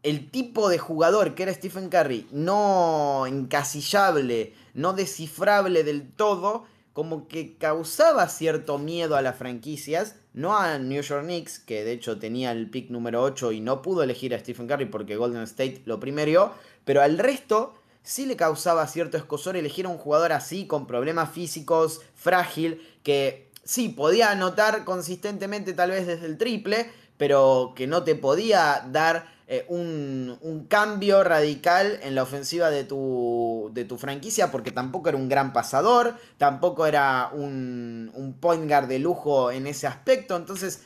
[0.04, 7.28] el tipo de jugador que era Stephen Curry, no encasillable, no descifrable del todo, como
[7.28, 12.20] que causaba cierto miedo a las franquicias, no a New York Knicks, que de hecho
[12.20, 15.84] tenía el pick número 8 y no pudo elegir a Stephen Curry porque Golden State
[15.86, 16.54] lo primero,
[16.86, 21.32] pero al resto sí le causaba cierto escosor elegir a un jugador así, con problemas
[21.32, 28.04] físicos, frágil, que sí, podía anotar consistentemente tal vez desde el triple, pero que no
[28.04, 34.52] te podía dar eh, un, cambio radical en la ofensiva de tu, de tu franquicia,
[34.52, 39.66] porque tampoco era un gran pasador, tampoco era un, un point guard de lujo en
[39.68, 40.84] ese aspecto, entonces,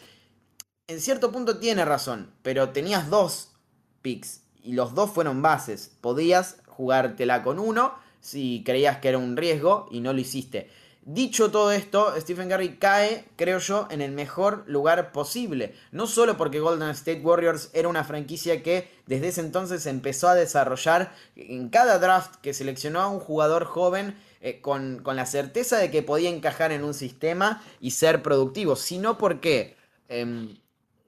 [0.88, 3.54] en cierto punto tiene razón, pero tenías dos
[4.02, 9.36] picks y los dos fueron bases, podías jugártela con uno si creías que era un
[9.36, 10.70] riesgo y no lo hiciste.
[11.04, 15.74] Dicho todo esto, Stephen Curry cae, creo yo, en el mejor lugar posible.
[15.92, 20.36] No solo porque Golden State Warriors era una franquicia que desde ese entonces empezó a
[20.36, 25.90] desarrollar en cada draft que seleccionó a un jugador joven eh, con, la certeza de
[25.90, 29.76] que podía encajar en un sistema y ser productivo, sino porque
[30.08, 30.60] em,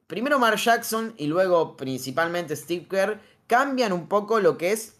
[0.08, 4.96] primero Mark Jackson y luego principalmente Steve Kerr cambian un poco lo que es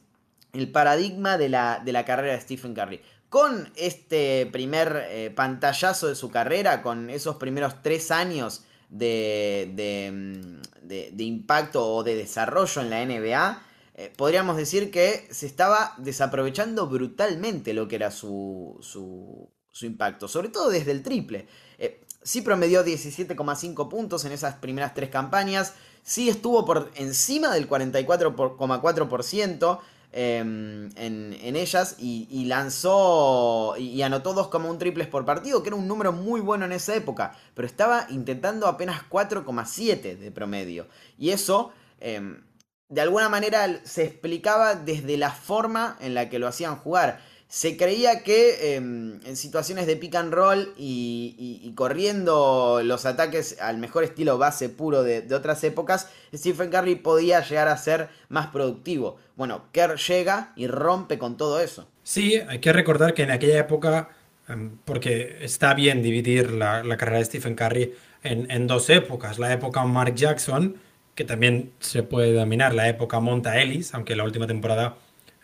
[0.54, 3.02] el paradigma de la, de la carrera de Stephen Curry
[3.34, 11.24] con este primer eh, pantallazo de su carrera, con esos primeros tres años de, de,
[11.24, 13.64] impacto o de desarrollo en la NBA,
[13.96, 19.50] eh, podríamos decir que se estaba desaprovechando brutalmente lo que era su, su,
[19.82, 21.48] impacto, sobre todo desde el triple.
[21.80, 27.68] Eh, sí promedió 17,5 puntos en esas primeras tres campañas, sí estuvo por encima del
[27.68, 29.80] 44,4%,
[30.16, 36.12] Em, en, ellas y, lanzó y, anotó 2,1 triples por partido, que era un número
[36.12, 40.88] muy bueno en esa época, pero estaba intentando apenas 4,7 de promedio.
[41.18, 42.44] Y eso, em,
[42.90, 47.20] de alguna manera, se explicaba desde la forma en la que lo hacían jugar
[47.54, 53.78] se creía que em, en situaciones de pick and roll y, corriendo los ataques al
[53.78, 59.18] mejor estilo base puro de, otras épocas, Stephen Curry podía llegar a ser más productivo.
[59.36, 61.88] Bueno, Kerr llega y rompe con todo eso.
[62.02, 64.10] Sí, hay que recordar que en aquella época,
[64.48, 69.54] em, porque está bien dividir la, carrera de Stephen Curry en, en, dos épocas, la
[69.54, 70.76] época Mark Jackson,
[71.14, 74.96] que también se puede dominar la época Monta Ellis, aunque la última temporada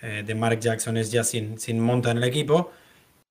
[0.01, 2.71] eh, de Mark Jackson es ya sin, sin monta en el equipo.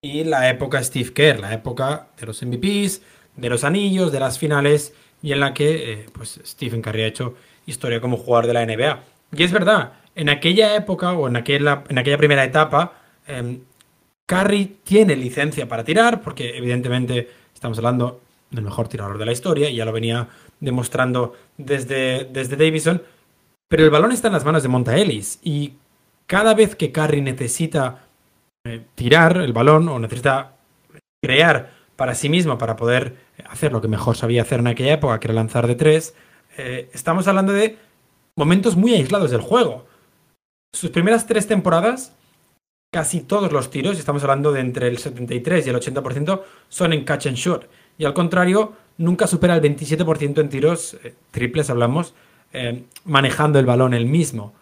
[0.01, 3.03] Y la época Steve Kerr, la época de los MVPs,
[3.37, 7.07] de los anillos, de las finales, y en la que eh, pues Stephen Curry ha
[7.07, 7.35] hecho
[7.67, 9.01] historia como jugador de la NBA.
[9.37, 12.93] Y es verdad, en aquella época o en aquella, en aquella primera etapa,
[13.27, 13.61] eh,
[14.27, 19.71] Curry tiene licencia para tirar, porque evidentemente estamos hablando del mejor tirador de la historia,
[19.71, 20.29] y ya lo venía
[20.61, 23.03] demostrando desde, desde Davison,
[23.69, 25.75] pero el balón está en las manos de Monta Ellis, y
[26.29, 28.07] cada vez que Curry necesita
[28.65, 30.57] eh, tirar el balón o necesita
[31.23, 33.17] crear para sí mismo para poder
[33.49, 36.15] hacer lo que mejor sabía hacer en aquella época, que era lanzar de tres,
[36.59, 37.77] eh, estamos hablando de
[38.37, 39.87] momentos muy aislados del juego.
[40.73, 42.15] Sus primeras tres temporadas,
[42.93, 47.05] casi todos los tiros, estamos hablando de entre el 73 y el 80%, son en
[47.05, 47.65] catch and shoot.
[47.97, 52.15] Y al contrario, nunca supera el 27% en tiros eh, triples, hablamos,
[53.05, 54.55] manejando el balón él mismo.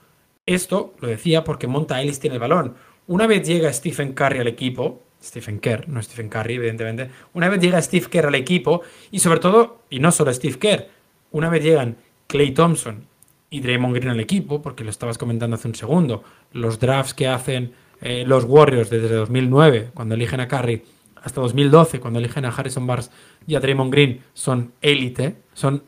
[0.46, 2.74] Esto lo decía porque Monta Ellis tiene el balón.
[3.08, 7.10] Una vez llega Stephen Curry al equipo, Stephen Kerr, no Stephen Curry, evidentemente.
[7.34, 10.88] Una vez llega Steve Kerr al equipo, y sobre todo, y no solo Steve Kerr,
[11.32, 13.06] una vez llegan Clay Thompson
[13.50, 17.28] y Draymond Green al equipo, porque lo estabas comentando hace un segundo, los drafts que
[17.28, 20.82] hacen eh, los Warriors desde 2009, cuando eligen a Curry,
[21.22, 23.10] hasta 2012, cuando eligen a Harrison Barnes
[23.46, 25.82] y a Draymond Green, son élite, son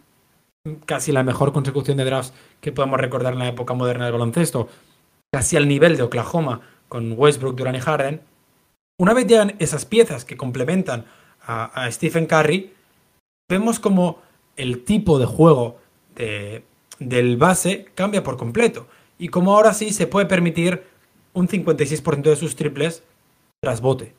[0.77, 4.69] casi la mejor consecución de drafts que podemos recordar en la época moderna del baloncesto,
[5.33, 8.21] casi al nivel de Oklahoma con Westbrook, Durant y Harden.
[8.99, 11.07] Una vez llegan esas piezas que complementan
[11.41, 12.75] a, Stephen Curry,
[13.49, 14.21] vemos como
[14.57, 15.79] el tipo de juego
[16.99, 18.87] del base cambia por completo.
[19.19, 20.83] Y como ahora sí se puede permitir
[21.33, 23.03] un 56% de sus triples
[23.61, 24.15] tras bote.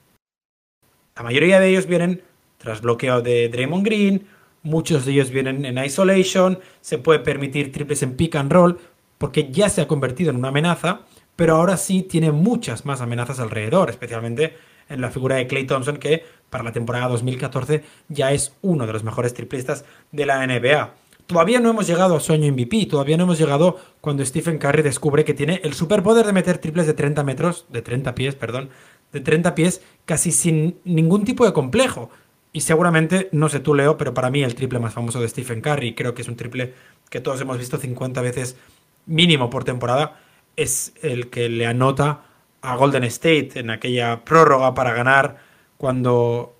[1.15, 2.23] La mayoría de ellos vienen
[2.57, 4.27] tras bloqueo de Draymond Green,
[4.69, 8.79] muchos de ellos vienen en isolation, se puede permitir triples en pick and roll,
[9.17, 11.01] porque ya se ha convertido en una amenaza,
[11.35, 14.55] pero ahora sí tiene muchas más amenazas alrededor, especialmente
[14.89, 18.93] en la figura de Clay Thompson, que para la temporada 2014 ya es uno de
[18.93, 20.93] los mejores triplistas de la NBA.
[21.27, 25.23] Todavía no hemos llegado a sueño MVP, todavía no hemos llegado cuando Stephen Curry descubre
[25.23, 28.69] que tiene el superpoder de meter triples de 30 metros, de 30 pies, perdón,
[29.13, 32.09] de 30 pies casi sin ningún tipo de complejo.
[32.51, 35.61] Y seguramente, no sé tú Leo, pero para mí el triple más famoso de Stephen
[35.61, 36.73] Curry, creo que es un triple
[37.09, 38.57] que todos hemos visto 50 veces
[39.05, 40.19] mínimo por temporada,
[40.55, 42.25] es el que le anota
[42.61, 45.37] a Golden State en aquella prórroga para ganar
[45.77, 46.55] cuando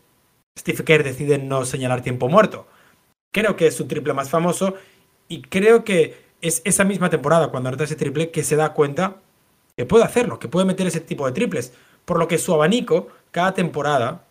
[0.57, 2.67] Steve Kerr decide no señalar tiempo muerto.
[3.31, 4.75] Creo que es su triple más famoso
[5.27, 9.17] y creo que es esa misma temporada cuando anota ese triple que se da cuenta
[9.75, 11.73] que puede hacerlo, que puede meter ese tipo de triples.
[12.05, 14.25] Por lo que su abanico, cada temporada,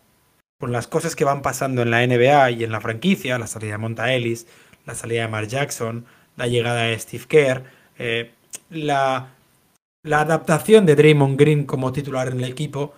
[0.59, 3.71] con las cosas que van pasando en la NBA y en la franquicia, la salida
[3.71, 4.45] de Monta Ellis,
[4.85, 7.63] la salida de Mark Jackson, la llegada de Steve Kerr,
[7.97, 8.31] eh,
[8.69, 9.33] la,
[10.03, 12.93] la adaptación de Draymond Green como titular en el equipo,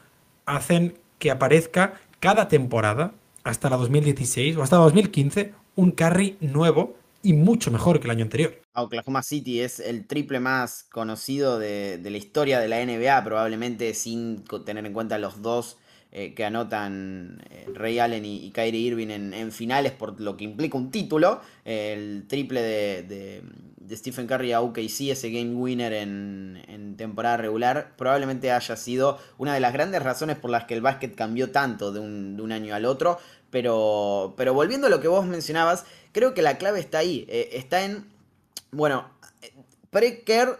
[0.45, 6.95] hacen que aparezca cada temporada, hasta la 2016 o hasta la 2015, un carry nuevo
[7.23, 8.59] y mucho mejor que el año anterior.
[8.73, 14.43] Oklahoma City es el triple más conocido de, la historia de la NBA, probablemente sin
[14.65, 15.77] tener en cuenta los dos
[16.13, 20.77] eh, que anotan eh, Ray Allen y, Kyrie Irving en, finales por lo que implica
[20.77, 21.39] un título.
[21.63, 23.41] el triple de,
[23.87, 29.19] de, Stephen Curry a OKC, ese game winner en, en, temporada regular, probablemente haya sido
[29.37, 32.43] una de las grandes razones por las que el básquet cambió tanto de un, de
[32.43, 33.17] un año al otro.
[33.49, 37.25] Pero, pero volviendo a lo que vos mencionabas, creo que la clave está ahí.
[37.29, 38.05] Eh, está en,
[38.71, 39.09] bueno,
[39.91, 40.59] pre-Kerr,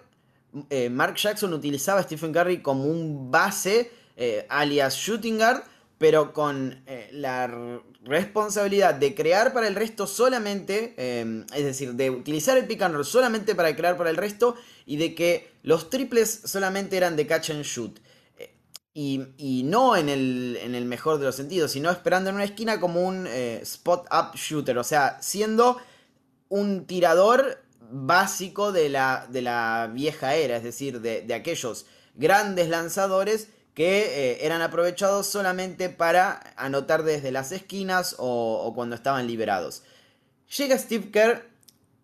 [0.91, 3.91] Mark Jackson utilizaba a Stephen Curry como un base
[4.23, 5.63] eh, alias Shooting Guard,
[5.97, 12.11] pero con eh, la responsabilidad de crear para el resto solamente, eh, es decir, de
[12.11, 14.55] utilizar el pick and roll solamente para crear para el resto
[14.85, 17.99] y de que los triples solamente eran de catch and shoot.
[18.93, 22.79] Y, no en el, en el, mejor de los sentidos, sino esperando en una esquina
[22.79, 25.77] como un spot up shooter, o sea, siendo
[26.47, 27.57] un tirador
[27.89, 34.31] básico de la, de la vieja era, es decir, de, de aquellos grandes lanzadores que
[34.33, 39.83] eh, eran aprovechados solamente para anotar desde las esquinas o, cuando estaban liberados.
[40.57, 41.49] Llega Steve Kerr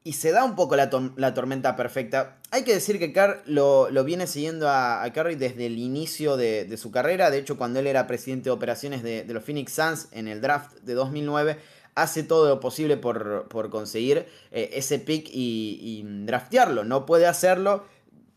[0.04, 2.38] y se da un poco la, tormenta perfecta.
[2.52, 6.92] Hay que decir que Kerr lo, viene siguiendo a, Curry desde el inicio de, su
[6.92, 7.30] carrera.
[7.30, 10.78] De hecho, cuando él era presidente de operaciones de, los Phoenix Suns en el draft
[10.78, 11.58] de 2009,
[11.96, 16.86] hace todo lo posible por, conseguir eh, ese pick y, y draftearlo.
[16.86, 17.84] No puede hacerlo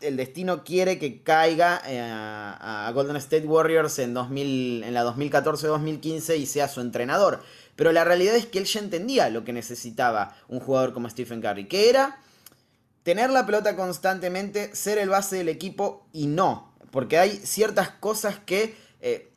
[0.01, 6.39] el destino quiere que caiga eh, a, Golden State Warriors en, 2000, en la 2014-2015
[6.39, 7.43] y sea su entrenador.
[7.77, 11.41] Pero la realidad es que él ya entendía lo que necesitaba un jugador como Stephen
[11.41, 12.19] Curry, que era
[13.03, 18.39] tener la pelota constantemente, ser el base del equipo y no, porque hay ciertas cosas
[18.39, 19.33] que eh,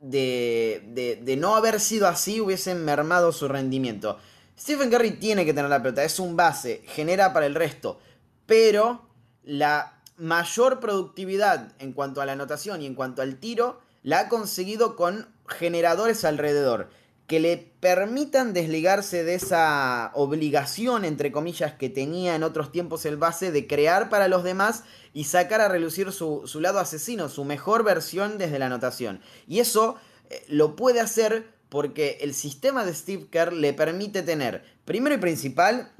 [0.00, 4.18] de, de no haber sido así hubiesen mermado su rendimiento.
[4.58, 7.98] Stephen Curry tiene que tener la pelota, es un base, genera para el resto,
[8.46, 9.08] pero
[9.42, 14.28] la mayor productividad en cuanto a la anotación y en cuanto al tiro la ha
[14.28, 16.88] conseguido con generadores alrededor
[17.26, 23.16] que le permitan desligarse de esa obligación, entre comillas, que tenía en otros tiempos el
[23.16, 27.82] base de crear para los demás y sacar a relucir su, lado asesino, su mejor
[27.82, 29.20] versión desde la anotación.
[29.48, 29.96] Y eso
[30.28, 35.18] eh, lo puede hacer porque el sistema de Steve Kerr le permite tener, primero y
[35.18, 35.92] principal,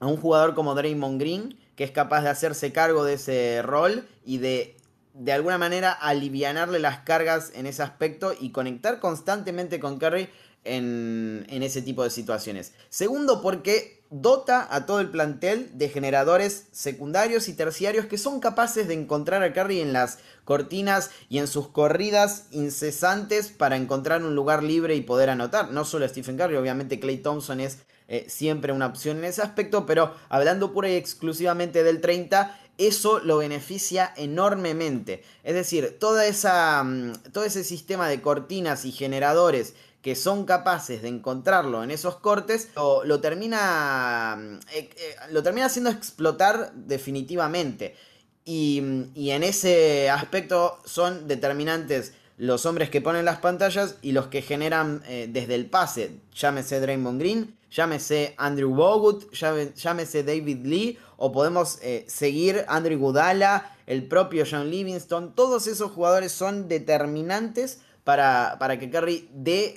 [0.00, 4.08] a un jugador como Draymond Green, que es capaz de hacerse cargo de ese rol
[4.24, 4.76] y de
[5.14, 10.28] de alguna manera alivianarle las cargas en ese aspecto y conectar constantemente con Curry
[10.64, 12.72] en, en, ese tipo de situaciones.
[12.88, 18.88] Segundo, porque dota a todo el plantel de generadores secundarios y terciarios que son capaces
[18.88, 24.34] de encontrar a Curry en las cortinas y en sus corridas incesantes para encontrar un
[24.34, 25.70] lugar libre y poder anotar.
[25.70, 29.86] No solo Stephen Curry, obviamente Clay Thompson es eh, siempre una opción en ese aspecto,
[29.86, 35.22] pero hablando pura y exclusivamente del 30, eso lo beneficia enormemente.
[35.42, 41.00] Es decir, toda esa, mm, todo ese sistema de cortinas y generadores que son capaces
[41.00, 47.96] de encontrarlo en esos cortes, lo, termina, mm, eh, eh, lo termina haciendo explotar definitivamente.
[48.44, 54.12] Y, mm, y en ese aspecto son determinantes los hombres que ponen las pantallas y
[54.12, 60.98] los que generan desde el pase, llámese Draymond Green, llámese Andrew Bogut, llámese David Lee,
[61.16, 67.80] o podemos eh, seguir Andrew Gudala, el propio John Livingston, todos esos jugadores son determinantes
[68.04, 69.74] para, para que Curry dé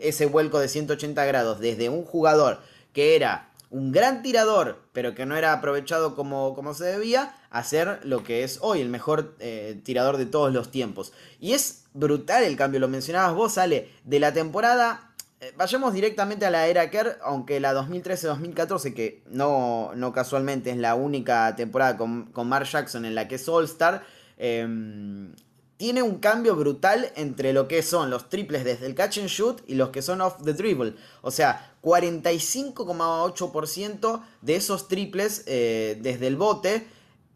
[0.00, 2.60] ese vuelco de 180 grados desde un jugador
[2.92, 7.62] que era un gran tirador, pero que no era aprovechado como, como se debía, a
[7.62, 11.12] ser lo que es hoy el mejor eh, tirador de todos los tiempos.
[11.38, 15.09] Y es brutal el cambio, lo mencionabas vos, sale de la temporada
[15.56, 20.94] vayamos directamente a la era Kerr, aunque la 2013-2014, que no, no casualmente es la
[20.94, 24.04] única temporada con, con Mark Jackson en la que es All-Star,
[24.36, 25.34] em,
[25.78, 29.62] tiene un cambio brutal entre lo que son los triples desde el catch and shoot
[29.66, 30.92] y los que son off the dribble.
[31.22, 36.86] O sea, 45,8% de esos triples eh, desde el bote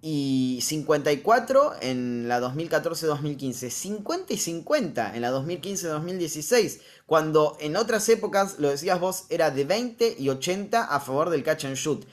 [0.06, 8.58] y 54 en la 2014-2015, 50 y 50 en la 2015-2016, cuando en otras épocas,
[8.58, 12.04] lo decías vos, era de 20 y 80 a favor del catch and shoot.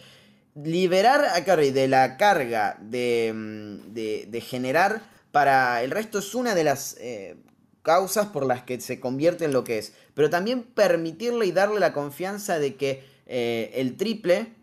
[0.56, 5.02] Liberar a Curry de la carga de, mm, de, generar
[5.34, 7.36] para el resto es una de las eh,
[7.82, 11.82] causas por las que se convierte en lo que es, pero también permitirle y darle
[11.82, 14.61] la confianza de que eh, el triple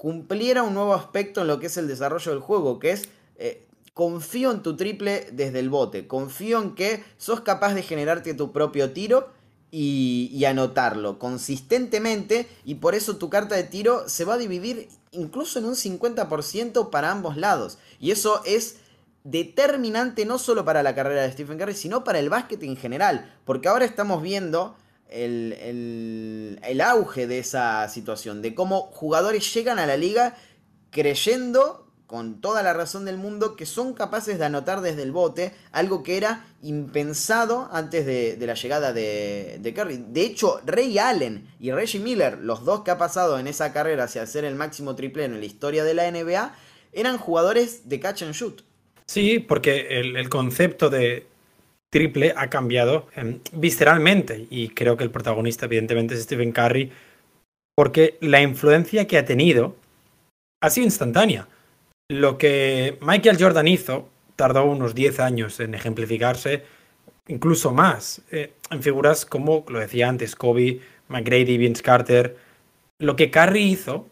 [0.00, 3.66] cumpliera un nuevo aspecto en lo que es el desarrollo del juego, que es eh,
[3.92, 8.50] confío en tu triple desde el bote, confío en que sos capaz de generarte tu
[8.50, 9.28] propio tiro
[9.70, 14.88] y, y, anotarlo consistentemente y por eso tu carta de tiro se va a dividir
[15.10, 17.76] incluso en un 50% para ambos lados.
[17.98, 18.76] Y eso es
[19.24, 23.34] determinante no solo para la carrera de Stephen Curry sino para el básquet en general
[23.44, 24.76] porque ahora estamos viendo
[25.10, 30.36] el, auge de esa situación, de cómo jugadores llegan a la liga
[30.90, 35.52] creyendo con toda la razón del mundo que son capaces de anotar desde el bote,
[35.70, 40.04] algo que era impensado antes de, la llegada de, de, Curry.
[40.08, 44.04] De hecho, Ray Allen y Reggie Miller, los dos que ha pasado en esa carrera
[44.04, 46.52] hacia ser el máximo triple en la historia de la NBA,
[46.92, 48.62] eran jugadores de catch and shoot.
[49.06, 51.26] Sí, porque el concepto de,
[51.90, 56.92] triple ha cambiado em, visceralmente y creo que el protagonista evidentemente es Stephen Curry
[57.76, 59.76] porque la influencia que ha tenido
[60.62, 61.48] ha sido instantánea.
[62.10, 66.64] Lo que Michael Jordan hizo tardó unos 10 años en ejemplificarse,
[67.28, 72.36] incluso más, eh, en figuras como, lo decía antes, Kobe, McGrady, Vince Carter.
[72.98, 74.06] Lo que Curry hizo,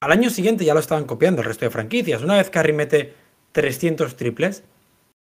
[0.00, 2.22] al año siguiente ya lo estaban copiando el resto de franquicias.
[2.22, 3.14] Una vez Curry mete
[3.52, 4.62] 300 triples,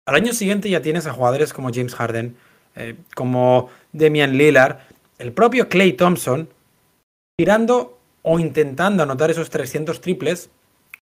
[0.05, 2.35] al año siguiente ya tienes a jugadores como James Harden,
[2.75, 4.79] eh, como Damian Lillard,
[5.17, 6.49] el propio Clay Thompson,
[7.37, 10.49] tirando o intentando anotar esos 300 triples,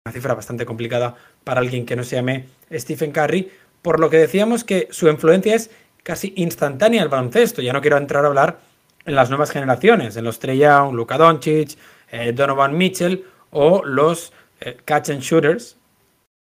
[0.05, 3.51] una cifra bastante complicada para alguien que no se llame Stephen Curry,
[3.83, 5.71] por lo que decíamos que su influencia es
[6.03, 7.63] casi instantánea al baloncesto.
[7.63, 8.61] Ya no quiero entrar a hablar
[9.05, 11.77] en las nuevas generaciones, en los Trey Young, Luka Doncic,
[12.11, 15.77] eh, Donovan Mitchell o los eh, catch and shooters,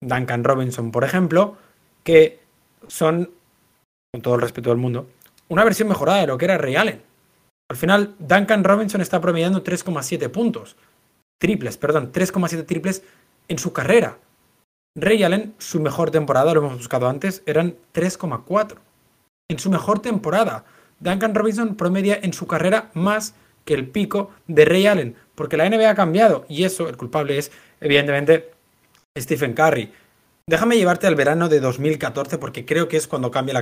[0.00, 1.56] Duncan Robinson, por ejemplo,
[2.02, 2.43] que
[2.88, 3.30] son,
[4.12, 5.08] con todo el respeto del mundo,
[5.48, 7.02] una versión mejorada de lo que era Ray Allen.
[7.70, 10.76] Al final, Duncan Robinson está promediando 3,7 puntos.
[11.40, 13.02] Triples, perdón, 3,7 triples
[13.48, 14.18] en su carrera.
[14.96, 18.76] Ray Allen, su mejor temporada, lo hemos buscado antes, eran 3,4.
[19.50, 20.64] En su mejor temporada,
[21.00, 25.68] Duncan Robinson promedia en su carrera más que el pico de Ray Allen, porque la
[25.68, 28.52] NBA ha cambiado y eso, el culpable es, evidentemente,
[29.18, 29.92] Stephen Curry.
[30.46, 33.54] Déjame llevarte al verano de 2014 porque creo que es cuando cambia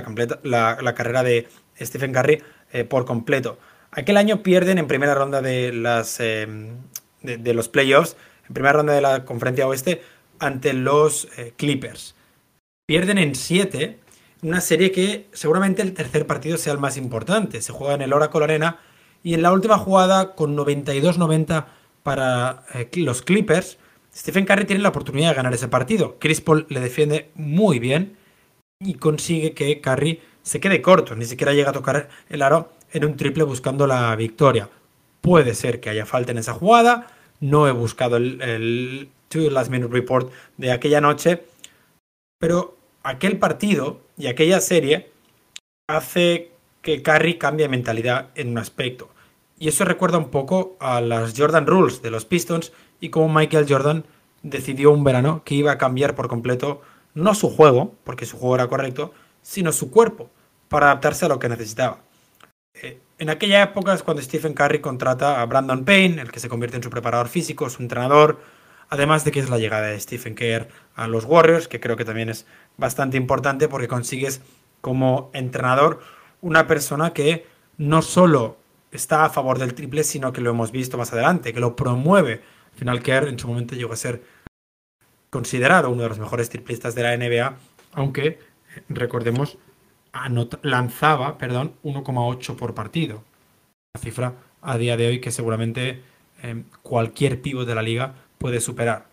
[0.43, 1.47] la, carrera de
[1.79, 3.57] Stephen Curry eh, por completo.
[3.91, 6.45] Aquel año pierden en primera ronda de, las, eh,
[7.21, 8.17] de, los playoffs,
[8.49, 10.01] en primera ronda de la conferencia oeste,
[10.39, 12.15] ante los eh, Clippers.
[12.85, 13.99] Pierden en 7,
[14.41, 17.61] una serie que seguramente el tercer partido sea el más importante.
[17.61, 18.79] Se juega en el Oracle Arena
[19.23, 21.65] y en la última jugada con 92-90
[22.03, 22.65] para
[22.95, 23.77] los Clippers
[24.15, 26.17] Stephen Curry tiene la oportunidad de ganar ese partido.
[26.19, 28.17] Chris Paul le defiende muy bien
[28.79, 31.15] y consigue que Curry se quede corto.
[31.15, 34.69] Ni siquiera llega a tocar el aro en un triple buscando la victoria.
[35.21, 37.07] Puede ser que haya falta en esa jugada.
[37.39, 41.43] No he buscado el, el Two Last Minute Report de aquella noche.
[42.39, 45.09] Pero aquel partido y aquella serie
[45.87, 46.51] hace
[46.81, 49.09] que Curry cambie mentalidad en un aspecto.
[49.57, 52.73] Y eso recuerda un poco a las Jordan Rules de los Pistons
[53.03, 54.05] y cómo Michael Jordan
[54.43, 56.81] decidió un verano que iba a cambiar por completo
[57.13, 60.29] no su juego, porque su juego era correcto, sino su cuerpo,
[60.69, 61.97] para adaptarse a lo que necesitaba.
[62.73, 66.47] Eh, en aquella época es cuando Stephen Curry contrata a Brandon Payne, el que se
[66.47, 68.39] convierte en su preparador físico, su entrenador,
[68.87, 72.05] además de que es la llegada de Stephen Kerr a los Warriors, que creo que
[72.05, 72.45] también es
[72.77, 74.39] bastante importante porque consigues
[74.79, 75.99] como entrenador
[76.39, 77.45] una persona que
[77.77, 78.55] no solo
[78.93, 82.41] está a favor del triple, sino que lo hemos visto más adelante, que lo promueve.
[82.73, 84.23] Al final, Kerr en su momento llegó a ser
[85.29, 87.57] considerado uno de los mejores triplistas de la NBA,
[87.93, 88.39] aunque
[88.89, 89.57] recordemos
[90.61, 93.23] lanzaba perdón, 1,8 por partido.
[93.95, 96.01] La cifra a día de hoy que seguramente
[96.41, 99.07] em, cualquier pívot de la liga puede superar.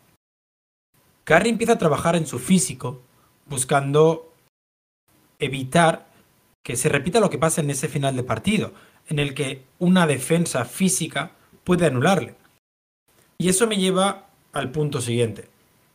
[1.24, 3.02] Curry empieza a trabajar en su físico,
[3.46, 4.34] buscando
[5.38, 6.06] evitar
[6.62, 8.72] que se repita lo que pasa en ese final de partido,
[9.08, 11.32] en el que una defensa física
[11.64, 12.34] puede anularle.
[13.40, 15.48] Y eso me lleva al punto siguiente.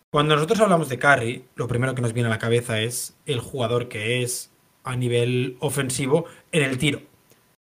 [0.10, 3.40] Cuando nosotros hablamos de Curry, lo primero que nos viene a la cabeza es el
[3.40, 4.50] jugador que es
[4.84, 7.02] a nivel ofensivo en el tiro.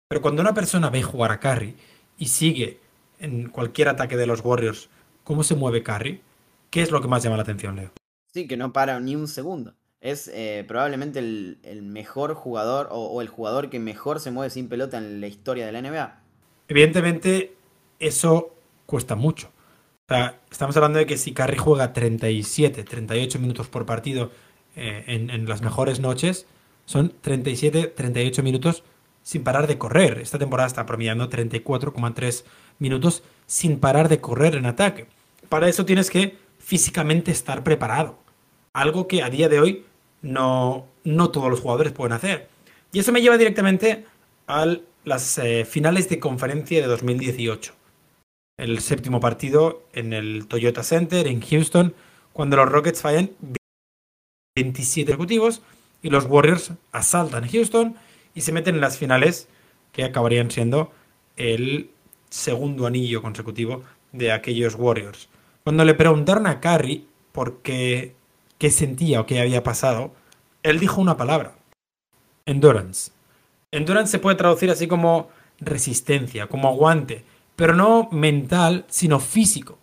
[0.07, 1.75] Pero cuando una persona ve jugar a Curry
[2.17, 2.79] y sigue
[3.19, 4.87] en cualquier ataque de los Warriors
[5.25, 6.21] cómo se mueve Curry,
[6.69, 7.91] ¿qué es lo que más llama la atención, Leo?
[8.33, 9.73] Sí, que no para ni un segundo.
[9.99, 14.97] Es eh, probablemente el, mejor jugador o, el jugador que mejor se mueve sin pelota
[14.97, 16.21] en la historia de la NBA.
[16.69, 17.53] Evidentemente,
[17.99, 18.55] eso
[18.85, 19.52] cuesta mucho.
[20.51, 24.31] Estamos hablando de que si Curry juega 37, 38 minutos por partido
[24.75, 26.45] eh, en, en, las mejores noches,
[26.85, 28.83] son 37, 38 minutos
[29.21, 30.19] sin parar de correr.
[30.19, 32.43] Esta temporada está promediando 34,3
[32.79, 35.07] minutos sin parar de correr en ataque.
[35.49, 38.19] Para eso tienes que físicamente estar preparado.
[38.73, 39.85] Algo que a día de hoy
[40.21, 42.49] no, no todos los jugadores pueden hacer.
[42.91, 44.05] Y eso me lleva directamente
[44.47, 44.65] a
[45.03, 47.73] las eh, finales de conferencia de 2018.
[48.57, 51.93] El séptimo partido en el Toyota Center en Houston,
[52.33, 53.31] cuando los Rockets fallan
[54.55, 55.61] 27 ejecutivos
[56.03, 57.95] y los Warriors asaltan Houston
[58.35, 59.47] y se meten en las finales
[59.91, 60.91] que acabarían siendo
[61.37, 61.89] el
[62.29, 65.29] segundo anillo consecutivo de aquellos Warriors.
[65.63, 68.15] Cuando le preguntaron a Curry por qué,
[68.59, 70.13] qué sentía o qué había pasado,
[70.61, 71.55] él dijo una palabra.
[72.45, 73.11] Endurance.
[73.71, 75.29] Endurance se puede traducir así como
[75.59, 77.23] resistencia, como aguante,
[77.55, 79.77] pero no mental, sino físico.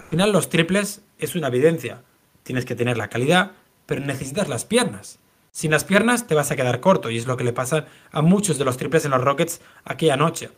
[0.00, 2.02] Al final los triples es una evidencia.
[2.42, 3.52] Tienes que tener la calidad,
[3.86, 5.18] pero necesitas las piernas.
[5.52, 8.22] Sin las piernas te vas a quedar corto y es lo que le pasa a
[8.22, 10.50] muchos de los triples en los Rockets aquella noche.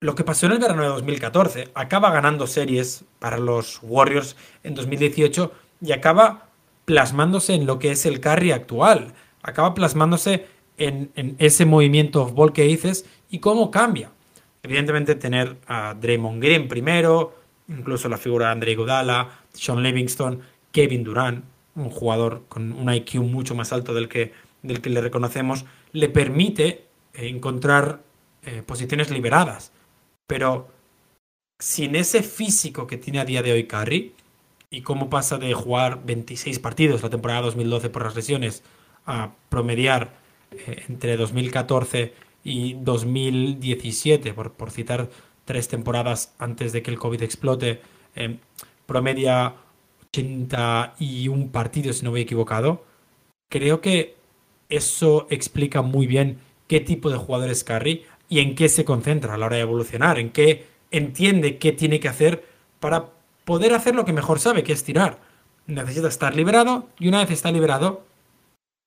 [0.00, 4.74] Lo que pasó en el verano de 2014, acaba ganando series para los Warriors en
[4.74, 6.48] 2018 y acaba
[6.84, 12.52] plasmándose en lo que es el carry actual, acaba plasmándose en, ese movimiento of ball
[12.52, 14.10] que dices y cómo cambia.
[14.62, 17.36] Evidentemente tener a Draymond Green primero,
[17.68, 20.40] incluso la figura de Andre Iguodala, Sean Livingston,
[20.70, 21.44] Kevin Durant,
[21.74, 24.32] un jugador con un IQ mucho más alto del que,
[24.62, 28.02] del que le reconocemos, le permite eh, encontrar
[28.44, 29.72] eh, posiciones liberadas.
[30.26, 30.68] Pero
[31.58, 34.14] sin ese físico que tiene a día de hoy Curry,
[34.72, 38.62] y cómo pasa de jugar 26 partidos la temporada 2012 por las lesiones
[39.04, 40.14] a promediar
[40.50, 45.08] eh, entre 2014 y 2017, por, por, citar
[45.44, 47.80] tres temporadas antes de que el COVID explote,
[48.86, 49.54] promedia
[50.08, 52.84] 81 partidos, si no voy equivocado.
[53.48, 54.16] Creo que
[54.68, 56.38] eso explica muy bien
[56.68, 59.62] qué tipo de jugador es Curry y en qué se concentra a la hora de
[59.62, 62.46] evolucionar, en qué entiende qué tiene que hacer
[62.80, 63.10] para
[63.44, 65.18] poder hacer lo que mejor sabe, que es tirar.
[65.66, 68.04] Necesita estar liberado y una vez está liberado,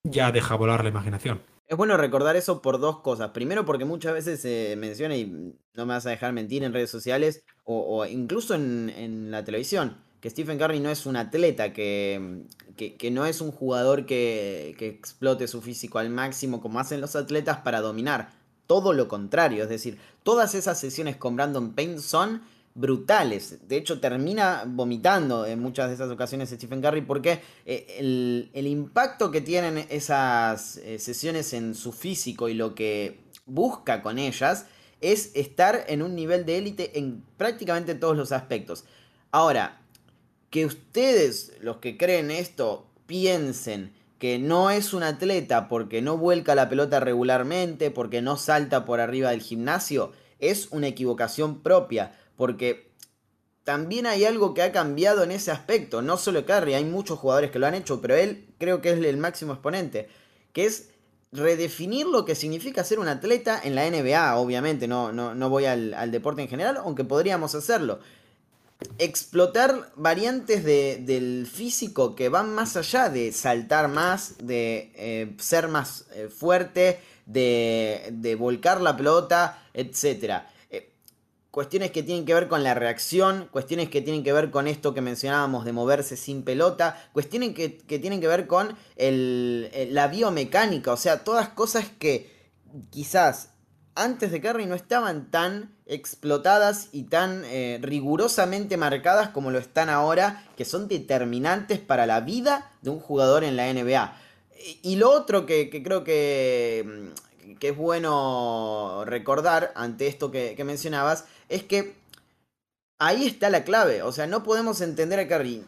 [0.03, 1.41] ya deja volar la imaginación.
[1.68, 3.32] Es bueno recordar eso por dos cosas.
[3.32, 6.91] Primero, porque muchas veces se menciona, y no me vas a dejar mentir en redes
[6.91, 12.43] sociales o, incluso en, la televisión, que Stephen Curry no es un atleta, que,
[12.78, 17.16] que, no es un jugador que, que, explote su físico al máximo como hacen los
[17.16, 18.34] atletas para dominar.
[18.68, 22.41] Todo lo contrario, es decir, todas esas sesiones con Brandon Payne son
[22.76, 23.68] brutales.
[23.68, 28.68] De hecho, termina vomitando en muchas de esas ocasiones Stephen Curry porque eh, el, el
[28.68, 34.68] impacto que tienen esas eh, sesiones en su físico y lo que busca con ellas
[35.02, 38.84] es estar en un nivel de élite en prácticamente todos los aspectos.
[39.32, 39.82] Ahora,
[40.50, 46.56] que ustedes, los que creen esto, piensen que no es un atleta porque no vuelca
[46.56, 52.92] la pelota regularmente, porque no salta por arriba del gimnasio, es una equivocación propia, porque
[53.64, 57.52] también hay algo que ha cambiado en ese aspecto, no solo Curry, hay muchos jugadores
[57.52, 60.08] que lo han hecho, pero él creo que es el máximo exponente,
[60.54, 60.90] que es
[61.32, 65.66] redefinir lo que significa ser un atleta en la NBA, obviamente, no, no, no voy
[65.66, 68.00] al, deporte en general, aunque podríamos hacerlo
[68.98, 76.06] explotar variantes del físico que van más allá de saltar más, de eh, ser más
[76.14, 80.44] eh, fuerte, de, volcar la pelota, etc.
[81.56, 84.93] Cuestiones que tienen que ver con la reacción, cuestiones que tienen que ver con esto
[84.93, 90.97] que mencionábamos de moverse sin pelota, cuestiones que, tienen que ver con la biomecánica, o
[90.97, 92.30] sea, todas cosas que
[92.89, 93.51] quizás
[93.95, 99.89] antes de Curry no estaban tan explotadas y tan eh, rigurosamente marcadas como lo están
[99.89, 104.14] ahora, que son determinantes para la vida de un jugador en la NBA.
[104.82, 107.12] Y lo otro que, creo que,
[107.60, 111.96] que, es bueno recordar ante esto que, mencionabas es que
[113.00, 114.04] ahí está la clave.
[114.04, 115.64] O sea, no podemos entender a Curry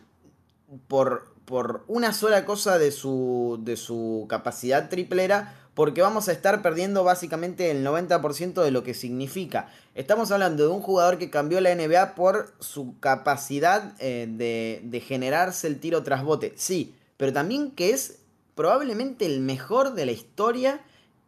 [0.88, 6.64] por, por una sola cosa de su, de su capacidad triplera porque vamos a estar
[6.64, 9.70] perdiendo básicamente el 90% de lo que significa.
[9.94, 15.00] Estamos hablando de un jugador que cambió la NBA por su capacidad eh, de, de
[15.02, 16.54] generarse el tiro tras bote.
[16.56, 18.18] Sí, pero también que es
[18.56, 20.82] probablemente el mejor de la historia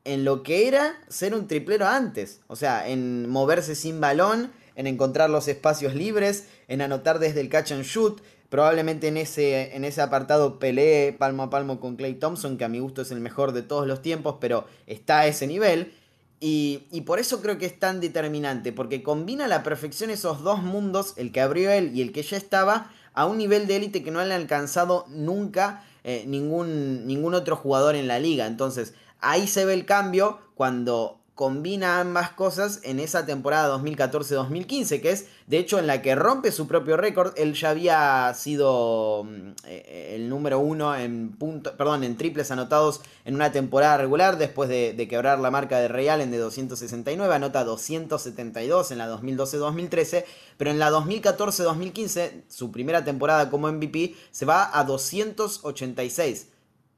[0.06, 2.42] en lo que era ser un triplero antes.
[2.48, 7.50] O sea, en moverse sin balón, en encontrar los espacios libres, en anotar desde el
[7.50, 12.16] catch and shoot, Probablemente en ese, en ese apartado peleé palmo a palmo con Clay
[12.16, 15.28] Thompson, que a mi gusto es el mejor de todos los tiempos, pero está a
[15.28, 15.94] ese nivel.
[16.40, 20.42] Y, y, por eso creo que es tan determinante, porque combina a la perfección esos
[20.42, 23.76] dos mundos, el que abrió él y el que ya estaba, a un nivel de
[23.76, 28.48] élite que no han alcanzado nunca eh, ningún, ningún otro jugador en la liga.
[28.48, 35.12] Entonces, ahí se ve el cambio cuando combina ambas cosas en esa temporada 2014-2015, que
[35.12, 37.32] es de hecho en la que rompe su propio récord.
[37.38, 43.00] Él ya había sido mm, eh, el número uno en punto, perdón, en triples anotados
[43.24, 47.64] en una temporada regular después de, quebrar la marca de Ray Allen de 269, anota
[47.64, 50.26] 272 en la 2012-2013,
[50.58, 56.48] pero en la 2014-2015, su primera temporada como MVP, se va a 286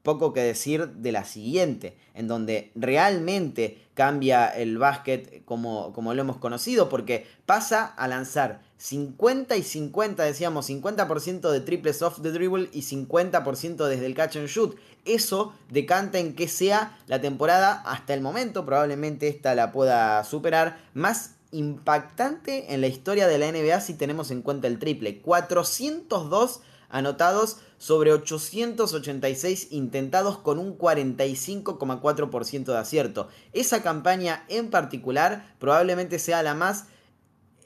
[0.02, 6.22] poco que decir de la siguiente, en donde realmente cambia el básquet como, como lo
[6.22, 12.32] hemos conocido, porque pasa a lanzar 50 y 50, decíamos, 50% de triples off the
[12.32, 14.76] dribble y 50% desde el catch and shoot.
[15.04, 20.78] Eso decanta en que sea la temporada hasta el momento, probablemente esta la pueda superar,
[20.94, 25.20] más impactante en la historia de la NBA si tenemos en cuenta el triple.
[25.20, 33.26] 402 anotados sobre 886 intentados con un 45,4% de acierto.
[33.52, 36.84] Esa campaña en particular probablemente sea la más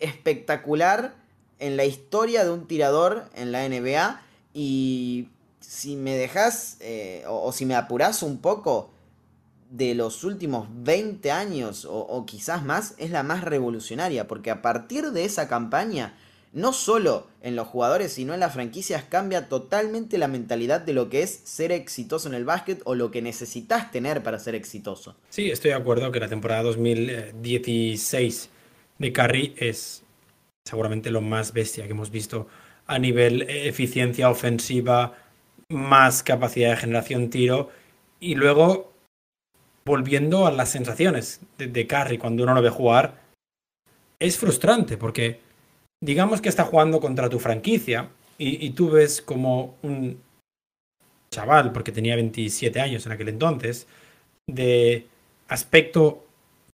[0.00, 1.16] espectacular
[1.58, 4.22] en la historia de un tirador en la NBA
[4.54, 5.28] y
[5.60, 8.88] si me dejas eh, o, si me apuras un poco
[9.70, 14.62] de los últimos 20 años o, o quizás más es la más revolucionaria porque a
[14.62, 16.16] partir de esa campaña
[16.56, 21.10] no solo en los jugadores, sino en las franquicias, cambia totalmente la mentalidad de lo
[21.10, 25.18] que es ser exitoso en el básquet o lo que necesitas tener para ser exitoso.
[25.28, 28.48] Sí, estoy de acuerdo que la temporada 2016
[28.98, 30.02] de Curry es
[30.64, 32.46] seguramente lo más bestia que hemos visto
[32.86, 35.12] a nivel eficiencia ofensiva,
[35.68, 37.68] más capacidad de generación tiro
[38.18, 38.94] y luego
[39.84, 43.20] volviendo a las sensaciones de, de Curry cuando uno lo ve jugar,
[44.18, 45.44] es frustrante porque
[46.06, 50.20] digamos que está jugando contra tu franquicia y, tú ves como un
[51.30, 53.88] chaval, porque tenía 27 años en aquel entonces,
[54.46, 55.06] de
[55.48, 56.24] aspecto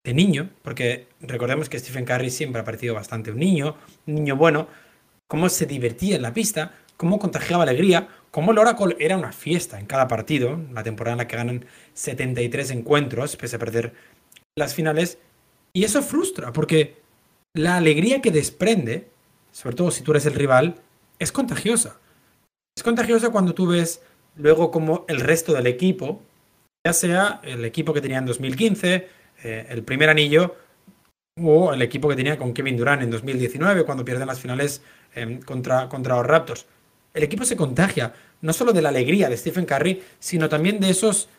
[0.05, 3.75] de niño, porque recordemos que Stephen Curry siempre ha parecido bastante un niño,
[4.05, 4.69] un niño bueno,
[5.27, 9.77] cómo se divertía en la pista, cómo contagiaba alegría, cómo el Oracle era una fiesta
[9.77, 11.65] en cada partido, la temporada en la que ganan
[11.95, 13.93] 73 encuentros, pese a perder
[14.55, 15.17] las finales,
[15.73, 16.95] y eso frustra, porque
[17.53, 19.07] la alegría que desprende,
[19.57, 20.75] sobre todo si tú eres el rival,
[21.17, 21.97] es contagiosa.
[22.77, 24.03] Es contagiosa cuando tú ves
[24.35, 26.21] luego como el resto del equipo,
[26.85, 29.07] ya sea el equipo que tenía en 2015,
[29.43, 30.55] eh, el primer anillo,
[31.41, 34.83] o el equipo que tenía con Kevin Durant en 2019, cuando pierden las finales
[35.15, 36.67] em, contra, contra los Raptors.
[37.11, 40.91] El equipo se contagia, no solo de la alegría de Stephen Curry, sino también de
[40.91, 41.29] esos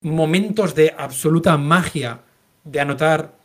[0.00, 2.22] momentos de absoluta magia
[2.64, 3.36] de anotar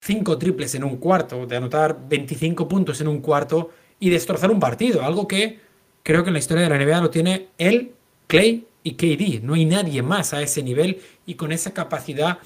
[0.00, 4.60] cinco triples en un cuarto, de anotar 25 puntos en un cuarto y destrozar un
[4.60, 5.02] partido.
[5.02, 5.60] Algo que
[6.02, 7.94] creo que en la historia de la NBA lo tiene él,
[8.26, 9.42] Clay y KD.
[9.42, 12.38] No hay nadie más a ese nivel y con esa capacidad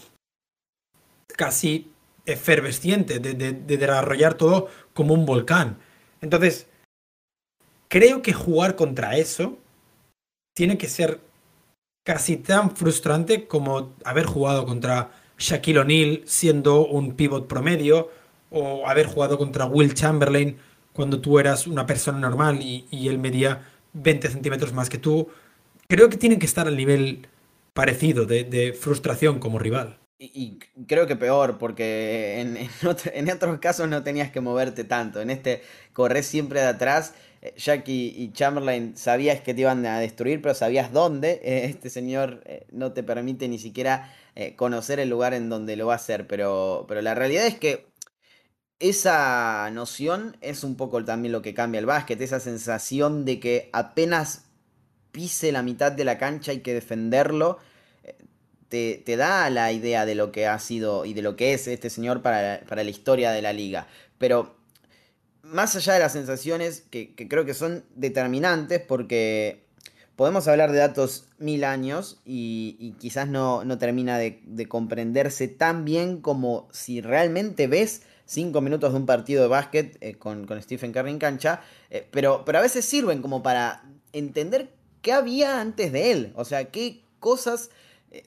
[1.36, 1.90] casi
[2.26, 5.78] efervesciente de, de desarrollar todo como un volcán.
[6.20, 6.66] Entonces,
[7.88, 9.58] creo que jugar contra eso
[10.54, 11.20] tiene que ser
[12.04, 18.10] casi tan frustrante como haber jugado contra Shaquille O'Neal siendo un pivot promedio
[18.50, 20.56] o haber jugado contra Will Chamberlain
[20.92, 25.28] cuando tú eras una persona normal y, él medía 20 centímetros más que tú.
[25.88, 27.26] Creo que tienen que estar al nivel
[27.72, 29.98] parecido de, frustración como rival.
[30.20, 32.40] Y, creo que peor, porque
[33.12, 35.20] en, otros casos no tenías que moverte tanto.
[35.20, 35.62] En este
[35.92, 37.14] corres siempre de atrás.
[37.56, 41.40] Jackie y Chamberlain sabías que te iban a destruir, pero sabías dónde.
[41.44, 45.86] Este señor eh, no te permite ni siquiera eh, conocer el lugar en donde lo
[45.86, 47.86] va a hacer, pero, pero la realidad es que
[48.80, 53.70] esa noción es un poco también lo que cambia el básquet, esa sensación de que
[53.72, 54.46] apenas
[55.12, 57.58] pise la mitad de la cancha, hay que defenderlo.
[58.02, 58.16] Eh,
[58.68, 61.68] te, te, da la idea de lo que ha sido y de lo que es
[61.68, 63.86] este señor para, para la historia de la liga.
[64.18, 64.56] Pero
[65.44, 69.64] más allá de las sensaciones que, creo que son determinantes porque
[70.16, 76.20] podemos hablar de datos mil años y, quizás no, no termina de, comprenderse tan bien
[76.20, 81.10] como si realmente ves cinco minutos de un partido de básquet eh, con, Stephen Curry
[81.10, 84.70] en cancha, eh, pero, pero a veces sirven como para entender
[85.02, 87.70] qué había antes de él, o sea, qué cosas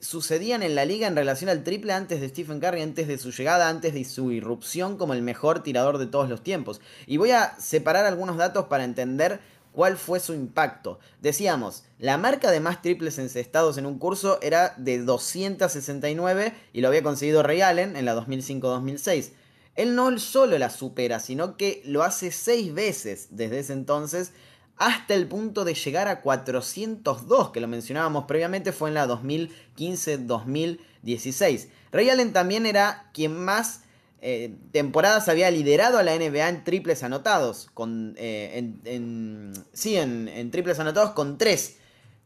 [0.00, 3.30] sucedían en la liga en relación al triple antes de Stephen Curry, antes de su
[3.30, 6.80] llegada, antes de su irrupción como el mejor tirador de todos los tiempos.
[7.06, 9.40] Y voy a separar algunos datos para entender
[9.72, 10.98] cuál fue su impacto.
[11.22, 16.88] Decíamos, la marca de más triples encestados en un curso era de 269 y lo
[16.88, 19.30] había conseguido Ray Allen en la 2005-2006.
[19.76, 24.32] Él no solo la supera, sino que lo hace seis veces desde ese entonces
[24.78, 31.68] hasta el punto de llegar a 402, que lo mencionábamos previamente, fue en la 2015-2016.
[31.92, 33.82] Ray Allen también era quien más
[34.20, 37.68] eh, temporadas había liderado a la NBA en triples anotados.
[37.74, 41.76] Con, eh, en, sí, en, triples anotados con 3.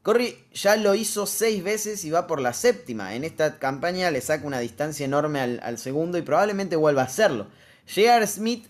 [0.03, 3.15] Curry ya lo hizo 6 veces y va por la séptima.
[3.15, 7.47] En esta campaña le saca una distancia enorme al, segundo y probablemente vuelva a hacerlo.
[7.87, 8.27] J.R.
[8.27, 8.67] Smith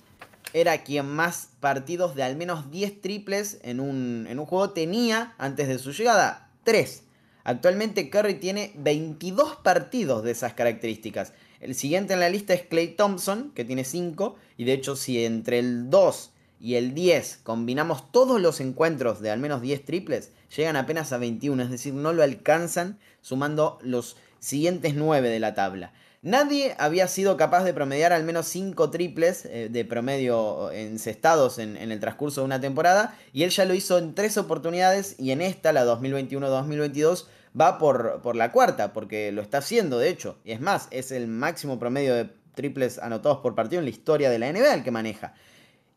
[0.53, 5.35] era quien más partidos de al menos 10 triples en un, en un juego tenía
[5.39, 6.51] antes de su llegada.
[6.65, 7.05] 3.
[7.45, 11.33] Actualmente Curry tiene 22 partidos de esas características.
[11.61, 14.37] El siguiente en la lista es Clay Thompson, que tiene 5.
[14.57, 16.31] Y de hecho, si entre el 2
[16.61, 21.19] y el 10 combinamos todos los encuentros de al menos 10 triples, llegan apenas a
[21.19, 21.63] 21.
[21.63, 25.93] Es decir, no lo alcanzan sumando los siguientes 9 de la tabla.
[26.25, 31.77] Nadie había sido capaz de promediar al menos 5 triples eh, de promedio encestados en,
[31.77, 33.19] en el transcurso de una temporada.
[33.33, 35.17] Y él ya lo hizo en 3 oportunidades.
[35.19, 37.27] Y en esta, la 2021-2022,
[37.61, 40.39] va por, por la cuarta, porque lo está haciendo, de hecho.
[40.45, 44.31] Y es más, es el máximo promedio de triples anotados por partido en la historia
[44.31, 45.35] de la NBA el que maneja.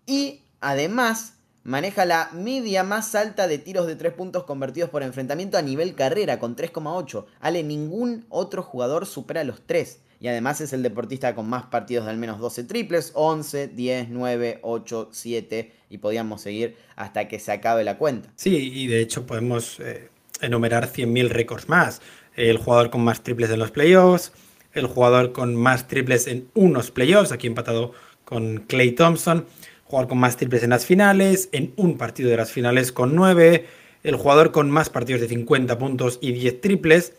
[0.08, 5.60] Y además maneja la media más alta de tiros de 3 puntos convertidos por enfrentamiento
[5.60, 7.26] a nivel carrera con 3,8.
[7.42, 10.00] Ale, ningún otro jugador supera los 3.
[10.26, 14.10] Y además es el deportista con más partidos de al menos 12 triples, 11, 10,
[14.10, 18.34] 9, 8, 7 y podíamos seguir hasta que se acabe la cuenta.
[18.36, 20.10] Sí, y de hecho podemos eh,
[20.42, 22.02] enumerar 100.000 récords más.
[22.36, 24.32] El jugador con más triples en los playoffs,
[24.74, 27.92] el jugador con más triples en unos playoffs, aquí empatado
[28.24, 29.46] con Clay Thompson,
[29.84, 33.68] jugador con más triples en las finales, en un partido de las finales con 9,
[34.02, 37.14] el jugador con más partidos de 50 puntos y 10 triples,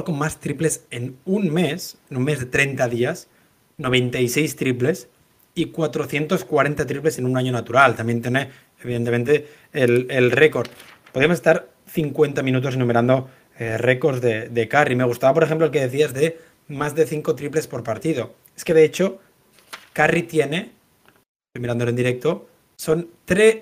[0.00, 3.28] con más triples en un mes, en un mes de 30 días,
[3.76, 5.08] 96 triples
[5.54, 7.94] y 440 triples en un año natural.
[7.94, 8.50] También tiene,
[8.82, 10.68] evidentemente, el, el récord.
[11.12, 13.28] Podríamos estar 50 minutos enumerando
[13.58, 14.96] eh, récords de, de Curry.
[14.96, 16.38] Me gustaba, por ejemplo, el que decías de
[16.68, 18.34] más de 5 triples por partido.
[18.56, 19.18] Es que de hecho,
[19.92, 20.72] Curry tiene,
[21.48, 23.10] estoy mirándolo en directo, son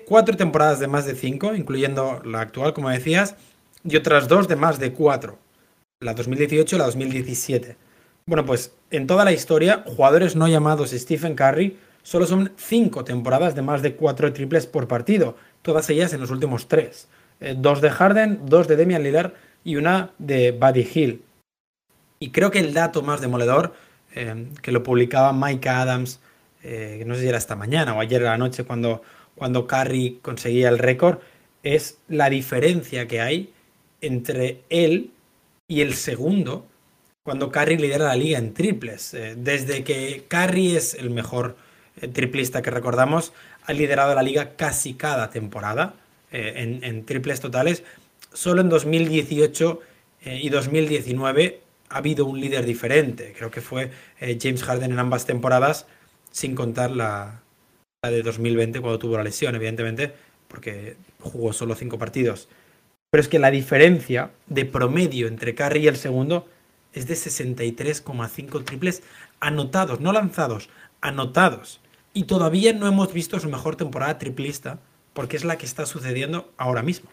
[0.05, 3.35] 4 temporadas de más de 5, incluyendo la actual, como decías,
[3.83, 5.37] y otras dos de más de 4,
[6.01, 7.77] la 2018 y la 2017.
[8.25, 13.53] Bueno, pues en toda la historia, jugadores no llamados Stephen Curry solo son 5 temporadas
[13.55, 17.07] de más de 4 triples por partido, todas ellas en los últimos 3.
[17.39, 19.33] Eh, dos de Harden, dos de Demian Lillard
[19.63, 21.23] y una de Buddy Hill.
[22.19, 23.73] Y creo que el dato más demoledor,
[24.15, 26.19] eh, que lo publicaba Mike Adams,
[26.63, 29.03] eh, no sé si era esta mañana o ayer a la noche cuando,
[29.35, 31.19] cuando Curry conseguía el récord,
[31.61, 33.53] es la diferencia que hay
[34.01, 35.11] entre él
[35.71, 36.67] y el segundo
[37.23, 39.15] cuando Curry lidera la liga en triples.
[39.37, 41.55] desde que Curry es el mejor
[42.13, 43.31] triplista que recordamos,
[43.63, 45.93] ha liderado la liga casi cada temporada.
[46.31, 47.83] Eh, en, triples totales.
[48.33, 49.79] Solo en 2018
[50.23, 51.59] eh, y 2019
[51.89, 53.33] ha habido un líder diferente.
[53.37, 53.91] Creo que fue
[54.21, 55.87] eh, James Harden en ambas temporadas,
[56.31, 57.41] sin contar la,
[58.01, 60.13] de 2020 cuando tuvo la lesión, evidentemente,
[60.47, 62.47] porque jugó solo cinco partidos.
[63.11, 66.47] Pero es que la diferencia de promedio entre Curry y el segundo
[66.93, 69.03] es de 63,5 triples
[69.41, 70.69] anotados, no lanzados,
[71.01, 71.81] anotados.
[72.13, 74.79] Y todavía no hemos visto su mejor temporada triplista
[75.11, 77.09] porque es la que está sucediendo ahora mismo.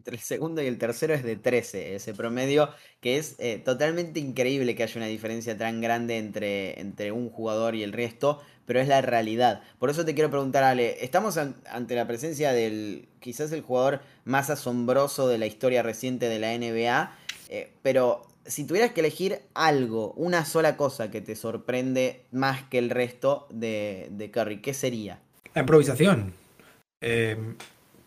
[0.00, 2.70] Entre el segundo y el tercero es de 13 ese promedio,
[3.02, 7.74] que es eh, totalmente increíble que haya una diferencia tan grande entre, entre un jugador
[7.74, 9.60] y el resto, pero es la realidad.
[9.78, 14.48] Por eso te quiero preguntar, Ale, estamos ante la presencia del quizás el jugador más
[14.48, 17.14] asombroso de la historia reciente de la NBA,
[17.50, 22.78] eh, pero si tuvieras que elegir algo, una sola cosa que te sorprende más que
[22.78, 25.20] el resto de, de Curry, ¿qué sería?
[25.52, 26.32] La improvisación.
[27.02, 27.36] Eh,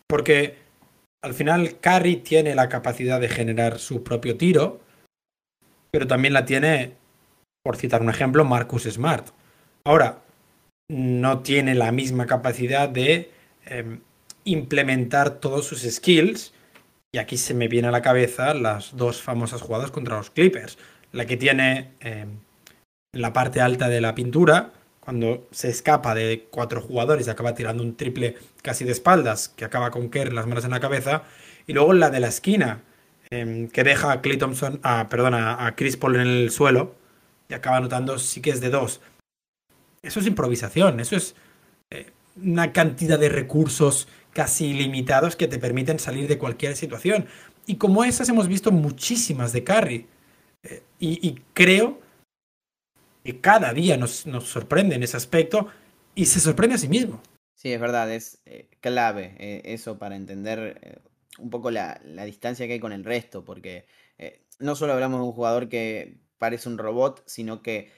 [0.08, 0.63] porque
[1.24, 4.80] al final Curry tiene la capacidad de generar su propio tiro,
[5.90, 6.96] pero también la tiene,
[7.64, 9.28] por citar un ejemplo, Marcus Smart.
[9.86, 10.18] Ahora,
[10.90, 13.30] no tiene la misma capacidad de
[13.64, 14.00] em,
[14.44, 16.52] implementar todos sus skills.
[17.10, 20.76] Y aquí se me viene a la cabeza las dos famosas jugadas contra los Clippers.
[21.12, 22.36] La que tiene em,
[23.12, 27.82] la parte alta de la pintura, cuando se escapa de cuatro jugadores y acaba tirando
[27.82, 31.24] un triple casi de espaldas, que acaba con Kerr las manos en la cabeza.
[31.66, 32.82] Y luego la de la esquina,
[33.30, 36.94] em, que deja a Clay Thompson, a, perdona, a Chris Paul en el suelo
[37.48, 39.00] y acaba anotando sí que es de dos.
[40.02, 41.34] Eso es improvisación, eso es
[41.90, 47.26] eh, una cantidad de recursos casi ilimitados que te permiten salir de cualquier situación.
[47.66, 50.06] Y como esas hemos visto muchísimas de Curry.
[50.62, 52.00] Eh, y, creo
[53.24, 55.68] que cada día nos, nos, sorprende en ese aspecto
[56.14, 57.20] y se sorprende a sí mismo.
[57.54, 61.02] Sí, es verdad, es eh, clave eso para entender
[61.38, 63.86] un poco la, la, distancia que hay con el resto, porque
[64.58, 67.90] no solo hablamos de un jugador que parece un robot, sino que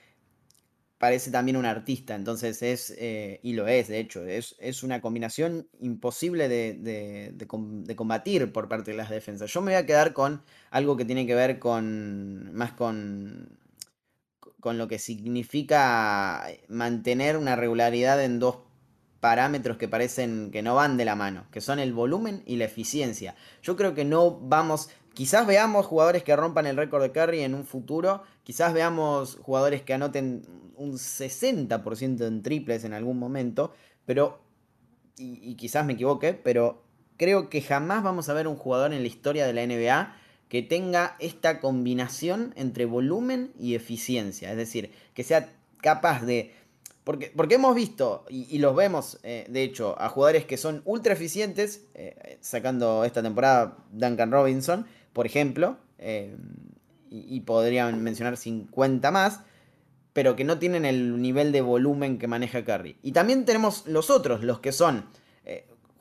[0.99, 5.01] parece también un artista, entonces es, eh, y lo es, de hecho, es, es una
[5.01, 6.75] combinación imposible de,
[7.35, 9.53] de, combatir por parte de las defensas.
[9.53, 13.59] Yo me voy a quedar con algo que tiene que ver con, más con,
[14.67, 18.57] con lo que significa mantener una regularidad en dos
[19.21, 22.65] parámetros que parecen que no van de la mano, que son el volumen y la
[22.65, 23.37] eficiencia.
[23.63, 27.55] Yo creo que no vamos, quizás veamos jugadores que rompan el récord de Curry en
[27.55, 30.43] un futuro, quizás veamos jugadores que anoten
[30.75, 33.73] un 60% en triples en algún momento,
[34.05, 34.41] pero,
[35.17, 36.83] y, quizás me equivoque, pero
[37.17, 40.26] creo que jamás vamos a ver un jugador en la historia de la NBA
[40.57, 45.53] que tenga esta combinación entre volumen y eficiencia, es decir, que sea
[45.83, 46.55] capaz de...
[47.05, 51.13] Porque, porque hemos visto, y, los vemos, eh, de hecho, a jugadores que son ultra
[51.13, 56.35] eficientes, eh, sacando esta temporada Duncan Robinson, por ejemplo, eh,
[57.11, 59.41] y, podrían mencionar 50 más,
[60.15, 62.97] pero que no tienen el nivel de volumen que maneja Curry.
[63.03, 65.05] Y también tenemos los otros, los que son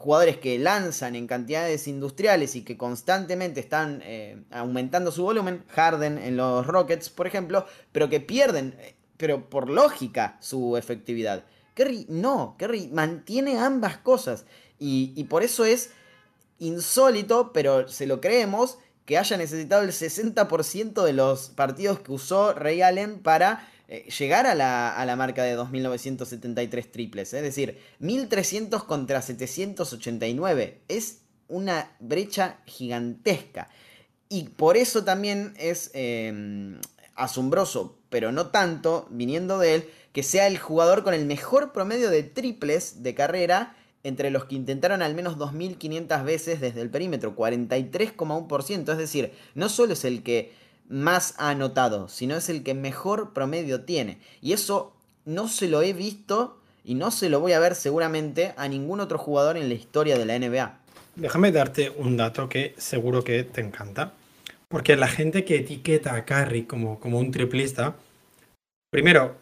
[0.06, 6.20] jugadores que lanzan en cantidades industriales y que constantemente están eh, aumentando su volumen, Harden
[6.20, 11.44] en los Rockets, por ejemplo, pero que pierden, eh, pero por lógica, su efectividad.
[11.74, 14.46] Curry no, Curry mantiene ambas cosas
[14.78, 15.90] y, y por eso es
[16.60, 22.54] insólito, pero se lo creemos, que haya necesitado el 60% de los partidos que usó
[22.54, 27.34] Ray Allen para eh, llegar a la, marca de 2.973 triples.
[27.34, 30.82] Es decir, 1.300 contra 789.
[30.88, 33.70] Es una brecha gigantesca.
[34.30, 36.80] Y por eso también es em,
[37.16, 42.10] asombroso, pero no tanto, viniendo de él, que sea el jugador con el mejor promedio
[42.10, 43.76] de triples de carrera
[44.06, 48.92] entre los que intentaron al menos 2.500 veces desde el perímetro, 43,1%.
[48.92, 50.54] Es decir, no solo es el que
[50.90, 54.20] más ha anotado, sino es el que mejor promedio tiene.
[54.42, 54.94] Y eso
[55.26, 59.00] no se lo he visto y no se lo voy a ver seguramente a ningún
[59.00, 60.80] otro jugador en la historia de la NBA.
[61.16, 64.14] Déjame darte un dato que seguro que te encanta.
[64.68, 67.96] Porque la gente que etiqueta a Curry como, como un triplista,
[68.92, 69.36] primero,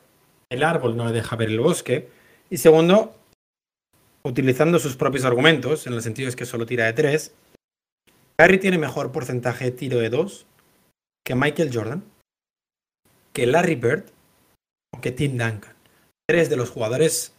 [0.50, 2.10] el árbol no le deja ver el bosque.
[2.50, 3.16] Y segundo,
[4.24, 7.34] utilizando sus propios argumentos, en el sentido es que solo tira de tres,
[8.38, 10.46] Curry tiene mejor porcentaje de tiro de dos
[11.26, 12.04] que Michael Jordan,
[13.32, 14.06] que Larry Bird
[14.96, 15.74] o que Tim Duncan.
[16.28, 17.34] Tres de los jugadores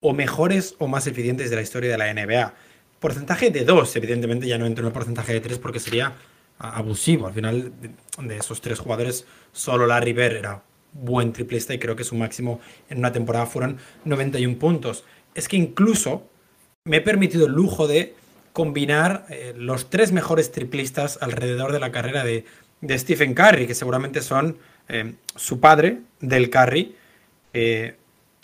[0.00, 2.54] o mejores o más eficientes de la historia de la NBA.
[3.00, 6.14] Porcentaje de dos, evidentemente ya no entro en el porcentaje de tres porque sería
[6.58, 7.26] abusivo.
[7.26, 7.72] Al final
[8.18, 10.62] de esos tres jugadores, solo Larry Bird era
[10.92, 15.04] buen triplista y creo que su máximo en una temporada fueron 91 puntos.
[15.34, 16.28] Es que incluso
[16.84, 18.14] me he permitido el lujo de
[18.52, 22.44] combinar eh, los tres mejores triplistas alrededor de la carrera de,
[22.82, 24.58] de Stephen Curry, que seguramente son
[24.88, 26.94] eh, su padre, Del Curry,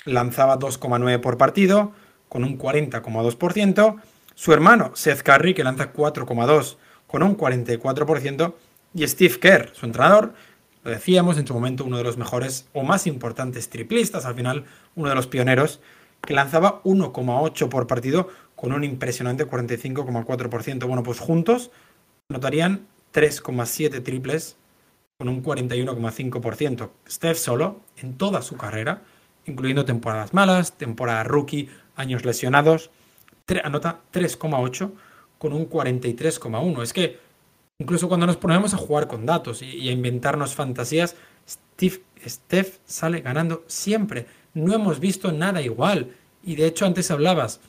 [0.06, 1.92] lanzaba 2,9 por partido,
[2.28, 4.00] con un 40,2%,
[4.34, 6.76] su hermano Seth Curry, que lanza 4,2
[7.06, 8.54] con un 44%,
[8.94, 10.34] y Steve Kerr, su entrenador,
[10.84, 14.64] lo decíamos, en su momento uno de los mejores o más importantes triplistas, al final
[14.94, 15.80] uno de los pioneros,
[16.22, 20.86] que lanzaba 1,8 por partido con un impresionante 45,4%.
[20.86, 21.70] Bueno, pues juntos
[22.28, 24.56] notarían 3,7 triples
[25.18, 26.90] con un 41,5%.
[27.08, 29.02] Steph solo, en toda su carrera,
[29.46, 32.90] incluyendo temporadas malas, temporada rookie, años lesionados,
[33.64, 34.92] anota 3,8
[35.38, 36.82] con un 43,1.
[36.82, 37.18] Es que
[37.78, 41.16] incluso cuando nos ponemos a jugar con datos y, a inventarnos fantasías,
[41.80, 44.26] Steph sale ganando siempre.
[44.54, 46.12] No hemos visto nada igual.
[46.42, 47.60] Y de hecho antes hablabas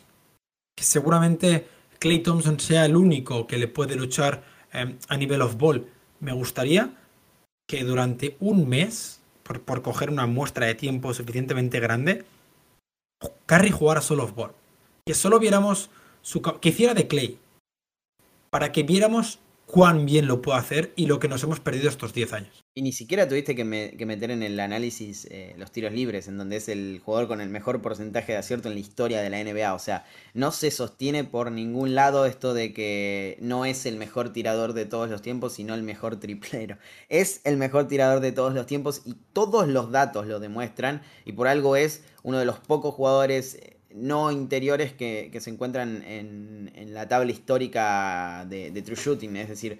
[0.75, 1.67] que seguramente
[1.99, 4.43] Clay Thompson sea el único que le puede luchar
[4.73, 5.85] em, a nivel of ball.
[6.19, 6.91] Me gustaría
[7.67, 12.25] que durante un mes, por, por, coger una muestra de tiempo suficientemente grande,
[13.45, 14.51] Curry jugara solo off ball.
[15.05, 15.89] Que solo viéramos
[16.21, 17.37] su, que hiciera de Clay.
[18.49, 22.13] Para que viéramos cuán bien lo puede hacer y lo que nos hemos perdido estos
[22.13, 22.63] 10 años.
[22.79, 26.29] Y ni siquiera tuviste que, me, que meter en el análisis eh, los tiros libres,
[26.29, 29.29] en donde es el jugador con el mejor porcentaje de acierto en la historia de
[29.29, 29.73] la NBA.
[29.73, 34.31] O sea, no se sostiene por ningún lado esto de que no es el mejor
[34.31, 36.77] tirador de todos los tiempos, sino el mejor triplero.
[37.09, 41.01] Es el mejor tirador de todos los tiempos y todos los datos lo demuestran.
[41.25, 43.59] Y por algo es uno de los pocos jugadores
[43.93, 49.79] no interiores que, se encuentran en, la tabla histórica de, True Shooting, es decir,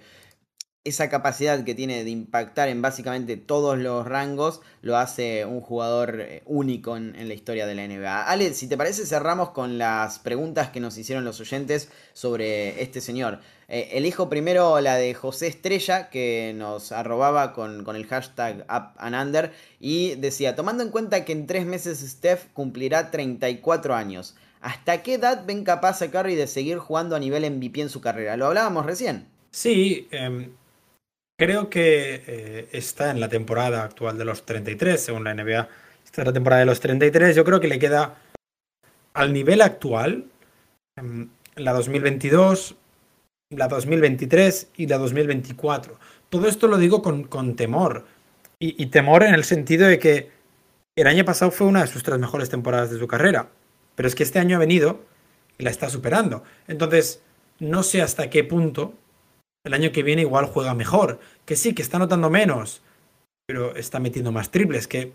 [0.82, 6.22] esa capacidad que tiene de impactar en básicamente todos los rangos lo hace un jugador
[6.22, 8.22] eh, único en, la historia de la NBA.
[8.22, 13.02] Ale, si te parece, cerramos con las preguntas que nos hicieron los oyentes sobre este
[13.02, 13.40] señor.
[13.68, 19.52] Eh, elijo primero la de José Estrella, que nos arrobaba con, con el hashtag UpAndUnder
[19.80, 25.14] y decía, tomando en cuenta que en tres meses Steph cumplirá 34 años, ¿hasta qué
[25.14, 28.38] edad ven capaz a Curry de seguir jugando a nivel MVP en su carrera?
[28.38, 29.26] Lo hablábamos recién.
[29.50, 30.52] Sí, em,
[31.40, 35.68] Creo que eh, está en la temporada actual de los 33, según la NBA.
[36.04, 37.34] Esta es la temporada de los 33.
[37.34, 38.16] Yo creo que le queda
[39.14, 40.26] al nivel actual
[40.98, 42.76] em, la 2022,
[43.56, 45.98] la 2023 y la 2024.
[46.28, 48.04] Todo esto lo digo con, con temor.
[48.58, 50.30] Y, y, temor en el sentido de que
[50.94, 53.48] el año pasado fue una de sus tres mejores temporadas de su carrera.
[53.94, 55.06] Pero es que este año ha venido
[55.56, 56.44] y la está superando.
[56.68, 57.22] Entonces,
[57.60, 58.92] no sé hasta qué punto
[59.64, 61.20] el año que viene igual juega mejor.
[61.44, 62.80] Que sí, que está anotando menos,
[63.46, 65.12] pero está metiendo más triples, que al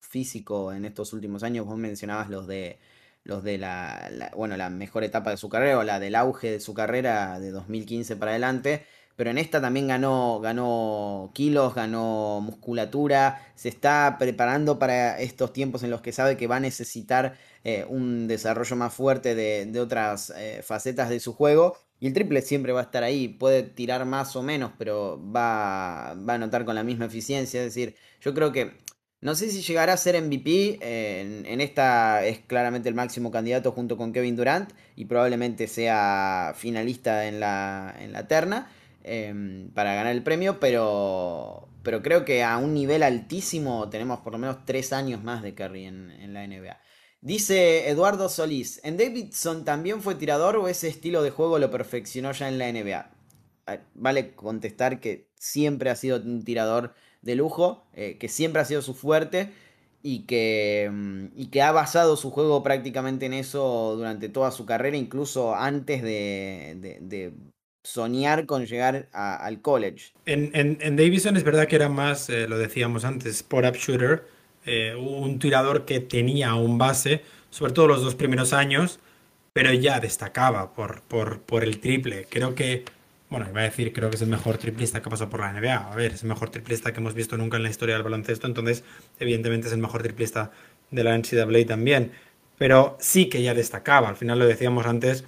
[0.00, 1.66] físico en estos últimos años.
[1.66, 2.78] Vos mencionabas los de
[3.24, 6.60] los de la, bueno, la mejor etapa de su carrera o la del auge de
[6.60, 8.86] su carrera de 2015 para adelante.
[9.20, 15.82] Pero en esta también ganó, ganó kilos, ganó musculatura, se está preparando para estos tiempos
[15.82, 20.32] en los que sabe que va a necesitar eh, un desarrollo más fuerte de, otras
[20.34, 21.76] eh, facetas de su juego.
[21.98, 26.14] Y el triple siempre va a estar ahí, puede tirar más o menos, pero va,
[26.14, 27.60] va a anotar con la misma eficiencia.
[27.60, 28.78] Es decir, yo creo que
[29.20, 30.78] no sé si llegará a ser MVP.
[30.80, 36.54] En, en, esta es claramente el máximo candidato junto con Kevin Durant y probablemente sea
[36.56, 38.70] finalista en la, en la terna
[39.02, 40.60] em, para ganar el premio.
[40.60, 45.42] Pero, pero creo que a un nivel altísimo tenemos por lo menos tres años más
[45.42, 46.78] de Curry en, la NBA.
[47.20, 52.32] Dice Eduardo Solís, ¿en Davidson también fue tirador o ese estilo de juego lo perfeccionó
[52.32, 53.10] ya en la NBA?
[53.94, 58.82] Vale contestar que siempre ha sido un tirador de lujo, eh, que siempre ha sido
[58.82, 59.52] su fuerte
[60.02, 64.66] y que, mm, y que ha basado su juego prácticamente en eso durante toda su
[64.66, 67.32] carrera, incluso antes de,
[67.82, 70.12] soñar con llegar al college.
[70.26, 74.24] En, en, Davidson es verdad que era más, eh, lo decíamos antes, spot-up shooter
[74.66, 79.00] eh, un tirador que tenía un base, sobre todo los dos primeros años,
[79.52, 82.26] pero ya destacaba por, por, por el triple.
[82.28, 82.84] Creo que,
[83.30, 85.52] bueno, iba a decir, creo que es el mejor triplista que ha pasado por la
[85.52, 85.92] NBA.
[85.92, 88.46] A ver, es el mejor triplista que hemos visto nunca en la historia del baloncesto,
[88.46, 88.84] entonces,
[89.18, 90.50] evidentemente, es el mejor triplista
[90.90, 92.12] de la NCAA también.
[92.58, 95.24] Pero sí que ya destacaba, al final lo decíamos antes,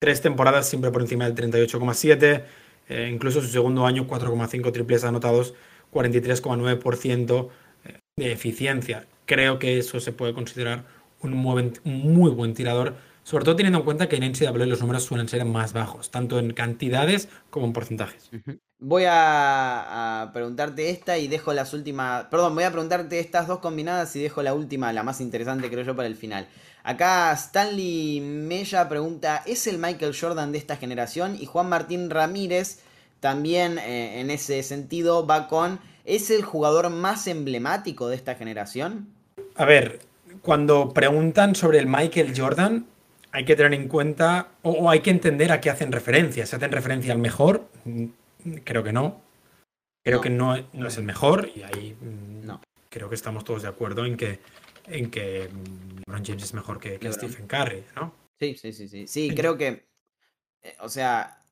[0.00, 2.44] tres temporadas siempre por encima del 38,7,
[2.88, 5.54] eh, incluso su segundo año 4,5 triples anotados,
[5.92, 7.50] 43,9%
[8.16, 9.06] de eficiencia.
[9.26, 10.84] Creo que eso se puede considerar
[11.22, 15.28] un muy, buen, tirador, sobre todo teniendo en cuenta que en NCAA los números suelen
[15.28, 18.30] ser más bajos, tanto en cantidades como en porcentajes.
[18.80, 22.24] Voy a, preguntarte esta y dejo las últimas.
[22.24, 25.84] Perdón, voy a preguntarte estas dos combinadas y dejo la última, la más interesante, creo
[25.84, 26.48] yo, para el final.
[26.82, 31.36] Acá Stanley Mella pregunta: ¿Es el Michael Jordan de esta generación?
[31.38, 32.80] Y Juan Martín Ramírez
[33.20, 39.08] también eh, en ese sentido va con ¿Es el jugador más emblemático de esta generación?
[39.54, 40.00] A ver,
[40.42, 42.86] cuando preguntan sobre el Michael Jordan,
[43.32, 46.46] hay que tener en cuenta o, hay que entender a qué hacen referencia.
[46.46, 47.68] ¿Se hacen referencia al mejor?
[48.44, 49.22] Mm, creo que no.
[50.02, 52.62] Creo que no, no, es el mejor y ahí mm, no.
[52.88, 54.40] creo que estamos todos de acuerdo en que
[54.86, 55.48] en que
[56.06, 58.12] LeBron James es mejor que, Stephen Curry, ¿no?
[58.38, 59.06] Sí, sí, sí, sí.
[59.06, 59.86] Sí, creo que,
[60.62, 61.44] eh, o sea,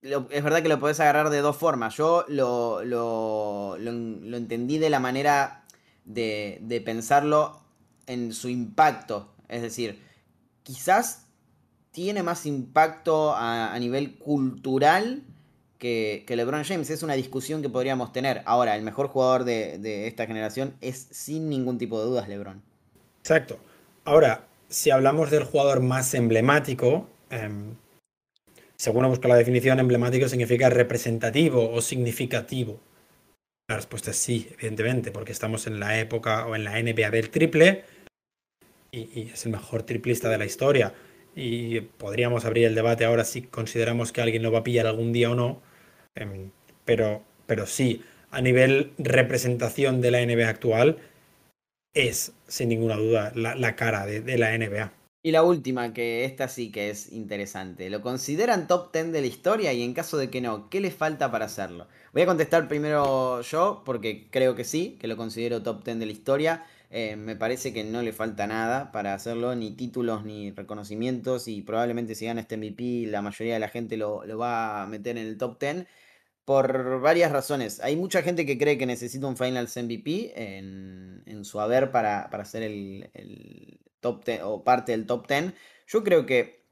[0.00, 1.96] es verdad que lo podés agarrar de dos formas.
[1.96, 5.64] Yo lo, lo, lo, entendí de la manera
[6.04, 7.60] de, de, pensarlo
[8.06, 9.34] en su impacto.
[9.48, 10.02] Es decir,
[10.62, 11.26] quizás
[11.90, 15.24] tiene más impacto a, a nivel cultural
[15.78, 16.90] que, LeBron James.
[16.90, 18.42] Es una discusión que podríamos tener.
[18.44, 22.62] Ahora, el mejor jugador de, esta generación es sin ningún tipo de dudas LeBron.
[23.20, 23.58] Exacto.
[24.04, 27.48] Ahora, si hablamos del jugador más emblemático, eh,
[28.76, 32.80] según busco la definición, emblemático significa representativo o significativo.
[33.68, 37.30] La respuesta es sí, evidentemente, porque estamos en la época o en la NBA del
[37.30, 37.84] triple
[38.90, 40.94] y, es el mejor triplista de la historia.
[41.34, 45.12] Y podríamos abrir el debate ahora si consideramos que alguien lo va a pillar algún
[45.12, 45.60] día o no.
[46.84, 50.98] Pero, pero sí, a nivel representación de la NBA actual,
[51.94, 54.92] es sin ninguna duda la, cara de la NBA.
[55.20, 57.90] Y la última, que esta sí que es interesante.
[57.90, 59.72] ¿Lo consideran top 10 de la historia?
[59.72, 61.88] Y en caso de que no, ¿qué le falta para hacerlo?
[62.12, 66.06] Voy a contestar primero yo, porque creo que sí, que lo considero top 10 de
[66.06, 66.64] la historia.
[66.90, 71.48] Eh, me parece que no le falta nada para hacerlo, ni títulos ni reconocimientos.
[71.48, 75.18] Y probablemente si gana este MVP, la mayoría de la gente lo, va a meter
[75.18, 75.86] en el top 10
[76.44, 77.80] por varias razones.
[77.80, 82.44] Hay mucha gente que cree que necesita un Finals MVP en, su haber para, para
[82.44, 85.52] ser el, top o parte del top 10.
[85.86, 86.64] Yo creo que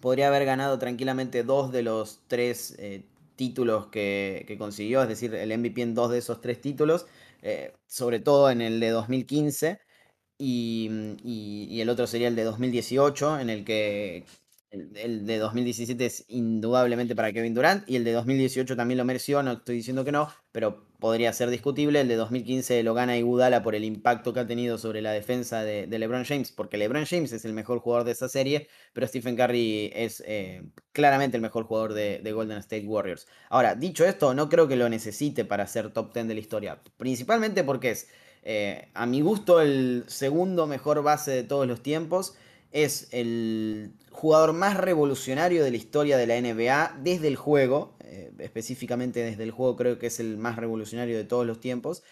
[0.00, 3.06] podría haber ganado tranquilamente dos de los tres eh,
[3.36, 7.06] títulos que, consiguió, es decir, el MVP en dos de esos tres títulos,
[7.44, 9.80] eh, sobre todo en el de 2015.
[10.38, 10.90] Y,
[11.22, 14.24] y, el otro sería el de 2018, en el que
[14.70, 19.42] el, de 2017 es indudablemente para Kevin Durant y el de 2018 también lo mereció,
[19.42, 22.00] no estoy diciendo que no, pero podría ser discutible.
[22.00, 25.62] El de 2015 lo gana Iguodala por el impacto que ha tenido sobre la defensa
[25.62, 29.36] de, LeBron James, porque LeBron James es el mejor jugador de esa serie, pero Stephen
[29.36, 33.26] Curry es eh, claramente el mejor jugador de, Golden State Warriors.
[33.50, 36.80] Ahora, dicho esto, no creo que lo necesite para ser top 10 de la historia,
[36.96, 38.08] principalmente porque es,
[38.42, 42.34] eh, a mi gusto, el segundo mejor base de todos los tiempos
[42.72, 48.30] es el jugador más revolucionario de la historia de la NBA desde el juego, eh,
[48.38, 52.04] específicamente desde el juego creo que es el más revolucionario de todos los tiempos,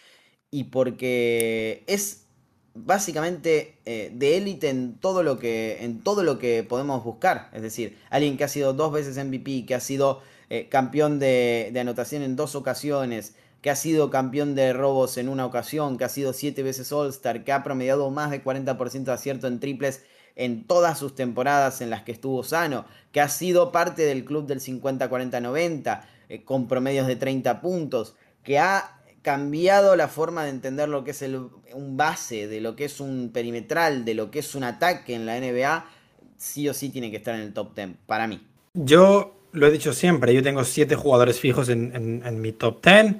[0.51, 2.27] y porque es
[2.75, 7.63] básicamente eh, de élite en todo lo que en todo lo que podemos buscar, es
[7.63, 11.81] decir, alguien que ha sido dos veces MVP, que ha sido eh, campeón de, de
[11.81, 16.09] anotación en dos ocasiones, que ha sido campeón de robos en una ocasión, que ha
[16.09, 20.03] sido siete veces All-Star, que ha promediado más de 40% de acierto en triples
[20.37, 24.47] en todas sus temporadas en las que estuvo sano, que ha sido parte del club
[24.47, 30.89] del 50-40-90, eh, con promedios de 30 puntos, que ha cambiado la forma de entender
[30.89, 34.55] lo que es un base, de lo que es un perimetral, de lo que es
[34.55, 35.85] un ataque en la NBA,
[36.37, 38.45] sí o sí tiene que estar en el top 10, para mí.
[38.75, 43.17] Yo lo he dicho siempre, yo tengo siete jugadores fijos en, mi top 10.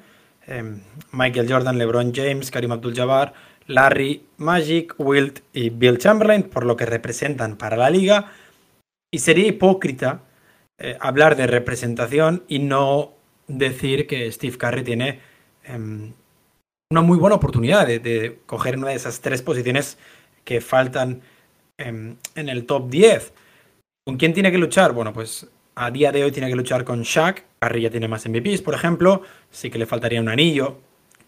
[0.49, 0.81] Em,
[1.13, 3.33] Michael Jordan, LeBron James, Karim Abdul-Jabbar,
[3.67, 8.33] Larry, Magic, Wilt y Bill Chamberlain, por lo que representan para la liga.
[9.13, 10.23] Y sería hipócrita
[10.79, 13.13] eh, hablar de representación y no
[13.47, 15.21] decir que Steve Curry tiene
[15.65, 16.13] em,
[16.91, 19.99] una muy buena oportunidad de, coger una de esas tres posiciones
[20.45, 21.23] que faltan
[21.79, 23.33] em, en el top 10.
[24.07, 24.93] ¿Con quién tiene que luchar?
[24.93, 27.45] Bueno, pues a día de hoy tiene que luchar con Shaq.
[27.61, 29.23] Curry ya tiene más MVPs, por ejemplo.
[29.51, 30.79] Sí que le faltaría un anillo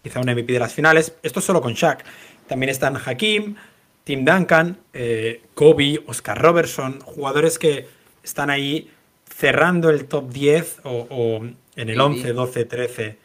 [0.04, 1.16] quizá un MVP de las finales.
[1.22, 2.04] Esto solo con Shaq.
[2.46, 3.56] También están Hakim,
[4.04, 7.88] Tim Duncan, eh, Kobe, Oscar Robertson, jugadores que
[8.22, 8.90] están ahí
[9.34, 11.42] cerrando el top 10 o,
[11.74, 13.18] en el 11, 12, 13.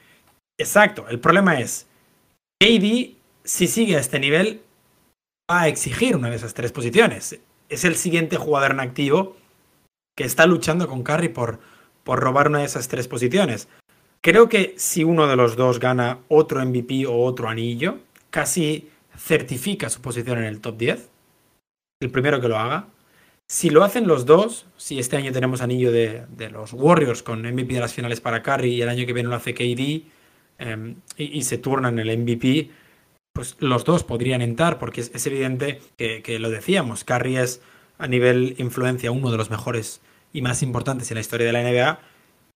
[0.58, 1.86] Exacto, el problema es,
[2.62, 4.62] KD, si sigue a este nivel,
[5.52, 7.40] va a exigir una de esas tres posiciones.
[7.68, 9.36] Es el siguiente jugador en activo
[10.16, 11.60] que está luchando con Curry por,
[12.06, 13.68] por robar una de esas tres posiciones.
[14.22, 19.90] Creo que si uno de los dos gana otro MVP o otro anillo, casi certifica
[19.90, 21.10] su posición en el top 10.
[22.02, 22.88] El primero que lo haga.
[23.48, 27.74] Si lo hacen los dos, si este año tenemos anillo de, los Warriors con MVP
[27.74, 30.04] de las finales para Curry y el año que viene lo hace KD
[30.60, 32.70] em, y, se turnan el MVP,
[33.34, 37.62] pues los dos podrían entrar porque es, evidente que, que, lo decíamos, Curry es
[37.98, 40.02] a nivel influencia uno de los mejores
[40.32, 42.00] y más importantes en la historia de la NBA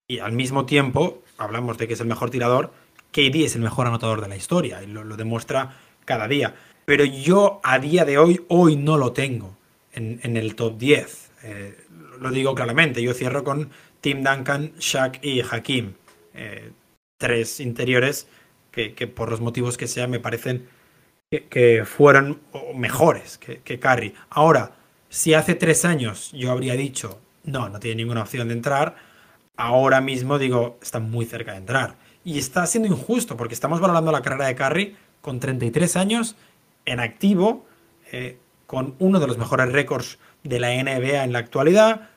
[0.06, 2.72] y al mismo tiempo hablamos de que es el mejor tirador,
[3.12, 6.54] KD es el mejor anotador de la historia y lo, demuestra cada día.
[6.84, 9.56] Pero yo a día de hoy, hoy no lo tengo
[9.92, 11.30] en, el top 10.
[11.44, 11.78] Eh,
[12.20, 13.70] lo digo claramente, yo cierro con
[14.00, 15.94] Tim Duncan, Shaq y Hakim.
[16.34, 16.72] Eh,
[17.16, 18.26] tres interiores
[18.70, 20.66] que, por los motivos que sean me parecen
[21.30, 22.40] que, fueron
[22.74, 24.14] mejores que, que Curry.
[24.30, 24.72] Ahora,
[25.08, 28.96] si hace tres años yo habría dicho, no, no tiene ninguna opción de entrar,
[29.56, 31.96] ahora mismo digo, está muy cerca de entrar.
[32.24, 36.36] Y está siendo injusto porque estamos valorando la carrera de Curry con 33 años
[36.86, 37.66] en activo,
[38.12, 42.08] eh, con uno de los mejores récords de la NBA en la actualidad,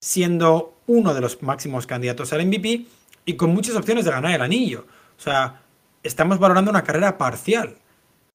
[0.00, 2.86] siendo uno de los máximos candidatos al MVP
[3.24, 4.86] y con muchas opciones de ganar el anillo.
[5.18, 5.62] O sea,
[6.02, 7.76] estamos valorando una carrera parcial.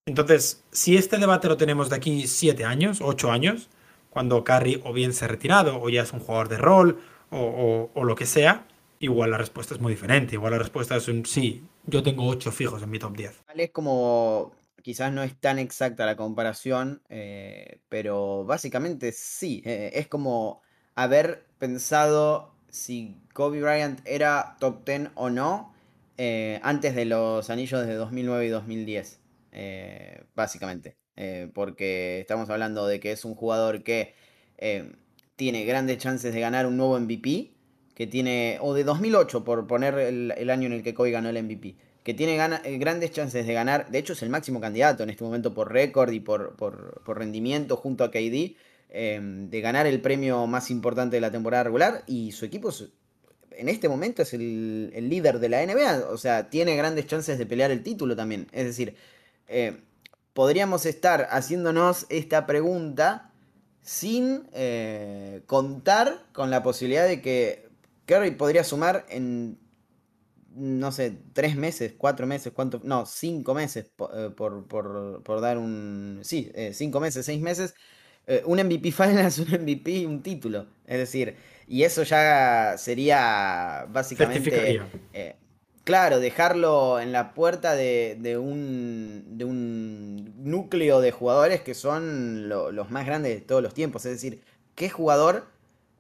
[0.06, 3.70] Entonces, si este debate lo tenemos de aquí siete años, ocho años,
[4.10, 7.00] cuando Curry o bien se ha retirado o ya es un jugador de rol
[7.32, 8.66] o, lo que sea,
[9.00, 10.36] igual la respuesta es muy diferente.
[10.36, 13.44] Igual la respuesta es un sí, yo tengo ocho fijos en mi top 10.
[13.56, 19.62] Es como, quizás no es tan exacta la comparación, eh, pero básicamente sí.
[19.66, 20.62] Eh, es como
[20.96, 25.74] haber pensado si Kobe Bryant era top 10 o no
[26.18, 29.22] eh, antes de los anillos de 2009 y 2010,
[30.36, 30.98] básicamente.
[31.54, 34.16] porque estamos hablando de que es un jugador que
[35.40, 37.54] tiene grandes chances de ganar un nuevo MVP,
[37.96, 41.42] que tiene, o de 2008, por poner el, año en el que Kobe ganó el
[41.42, 45.10] MVP, que tiene eh, grandes chances de ganar, de hecho es el máximo candidato en
[45.10, 46.58] este momento por récord y por,
[47.08, 48.58] rendimiento junto a KD,
[48.90, 52.70] em, de ganar el premio más importante de la temporada regular, y su equipo
[53.52, 57.46] en este momento es el, líder de la NBA, o sea, tiene grandes chances de
[57.46, 58.48] pelear el título también.
[58.52, 58.94] Es decir,
[59.48, 59.78] eh,
[60.34, 63.29] podríamos estar haciéndonos esta pregunta
[63.90, 67.70] sin eh, contar con la posibilidad de que
[68.06, 69.58] Curry podría sumar en,
[70.54, 76.20] no sé, tres meses, cuatro meses, cuánto, no, cinco meses, eh, por, por, dar un,
[76.22, 77.74] sí, eh, cinco meses, seis meses,
[78.46, 80.68] un MVP Finals, un MVP, un título.
[80.86, 81.36] Es decir,
[81.68, 84.84] y eso ya sería básicamente...
[85.90, 89.26] Claro, dejarlo en la puerta de, un,
[90.38, 94.06] núcleo de jugadores que son los más grandes de todos los tiempos.
[94.06, 94.44] Es decir,
[94.76, 95.48] ¿qué jugador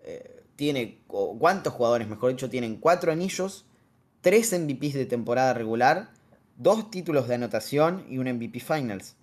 [0.03, 3.66] eh, tiene, o cuántos jugadores, mejor dicho, tienen cuatro anillos,
[4.22, 6.11] tres MVPs de temporada regular,
[6.56, 9.16] dos títulos de anotación y un MVP Finals?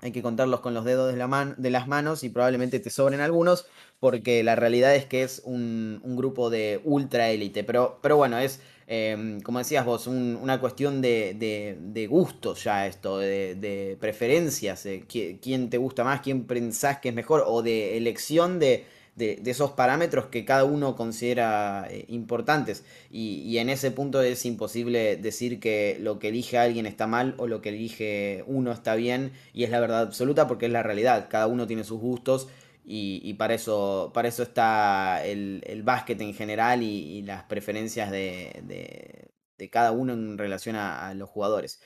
[0.00, 3.20] Hay que contarlos con los dedos de, la de las manos y probablemente te sobren
[3.20, 3.66] algunos,
[4.00, 7.62] porque la realidad es que es un, grupo de ultra élite.
[7.62, 11.34] Pero bueno, es Em, como decías vos, una cuestión de,
[11.80, 17.44] de, gustos ya esto, de, preferencias, quién te gusta más, quién pensás que es mejor,
[17.46, 18.84] o de elección de,
[19.16, 22.84] esos parámetros que cada uno considera eh, importantes.
[23.10, 27.46] Y, en ese punto es imposible decir que lo que elige alguien está mal o
[27.46, 31.28] lo que elige uno está bien, y es la verdad absoluta porque es la realidad,
[31.30, 32.48] cada uno tiene sus gustos
[32.86, 39.30] y, para, eso, para eso está el, el básquet en general y, las preferencias de,
[39.70, 41.80] cada uno en relación a, los jugadores.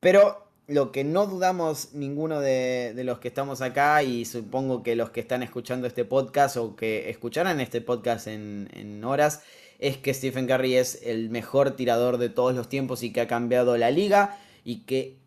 [0.00, 5.10] Pero lo que no dudamos ninguno de, los que estamos acá y supongo que los
[5.10, 9.42] que están escuchando este podcast o que escucharán este podcast en, en horas
[9.78, 13.28] es que Stephen Curry es el mejor tirador de todos los tiempos y que ha
[13.28, 15.18] cambiado la liga y que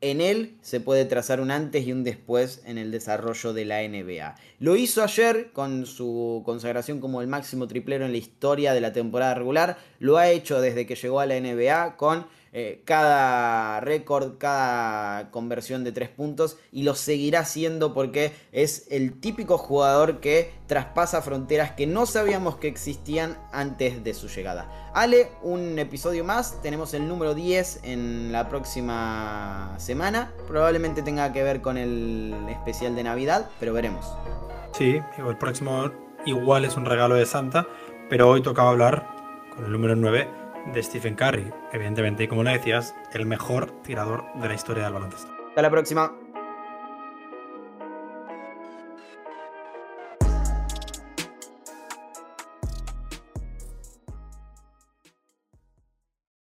[0.00, 3.82] en él se puede trazar un antes y un después en el desarrollo de la
[3.82, 4.36] NBA.
[4.60, 8.92] Lo hizo ayer con su consagración como el máximo triplero en la historia de la
[8.92, 9.78] temporada regular.
[9.98, 12.26] Lo ha hecho desde que llegó a la NBA con
[12.60, 19.20] eh, cada récord, cada conversión de tres puntos y lo seguirá siendo porque es el
[19.20, 24.90] típico jugador que traspasa fronteras que no sabíamos que existían antes de su llegada.
[24.92, 31.44] Ale, un episodio más, tenemos el número 10 en la próxima semana, probablemente tenga que
[31.44, 34.04] ver con el especial de Navidad, pero veremos.
[34.76, 35.92] Sí, el próximo
[36.26, 37.68] igual es un regalo de Santa,
[38.10, 39.06] pero hoy tocaba hablar
[39.54, 41.52] con el número 9 de Stephen Curry.
[41.72, 45.30] Evidentemente, como le decías, el mejor tirador de la historia del baloncesto.
[45.48, 46.12] Hasta la próxima.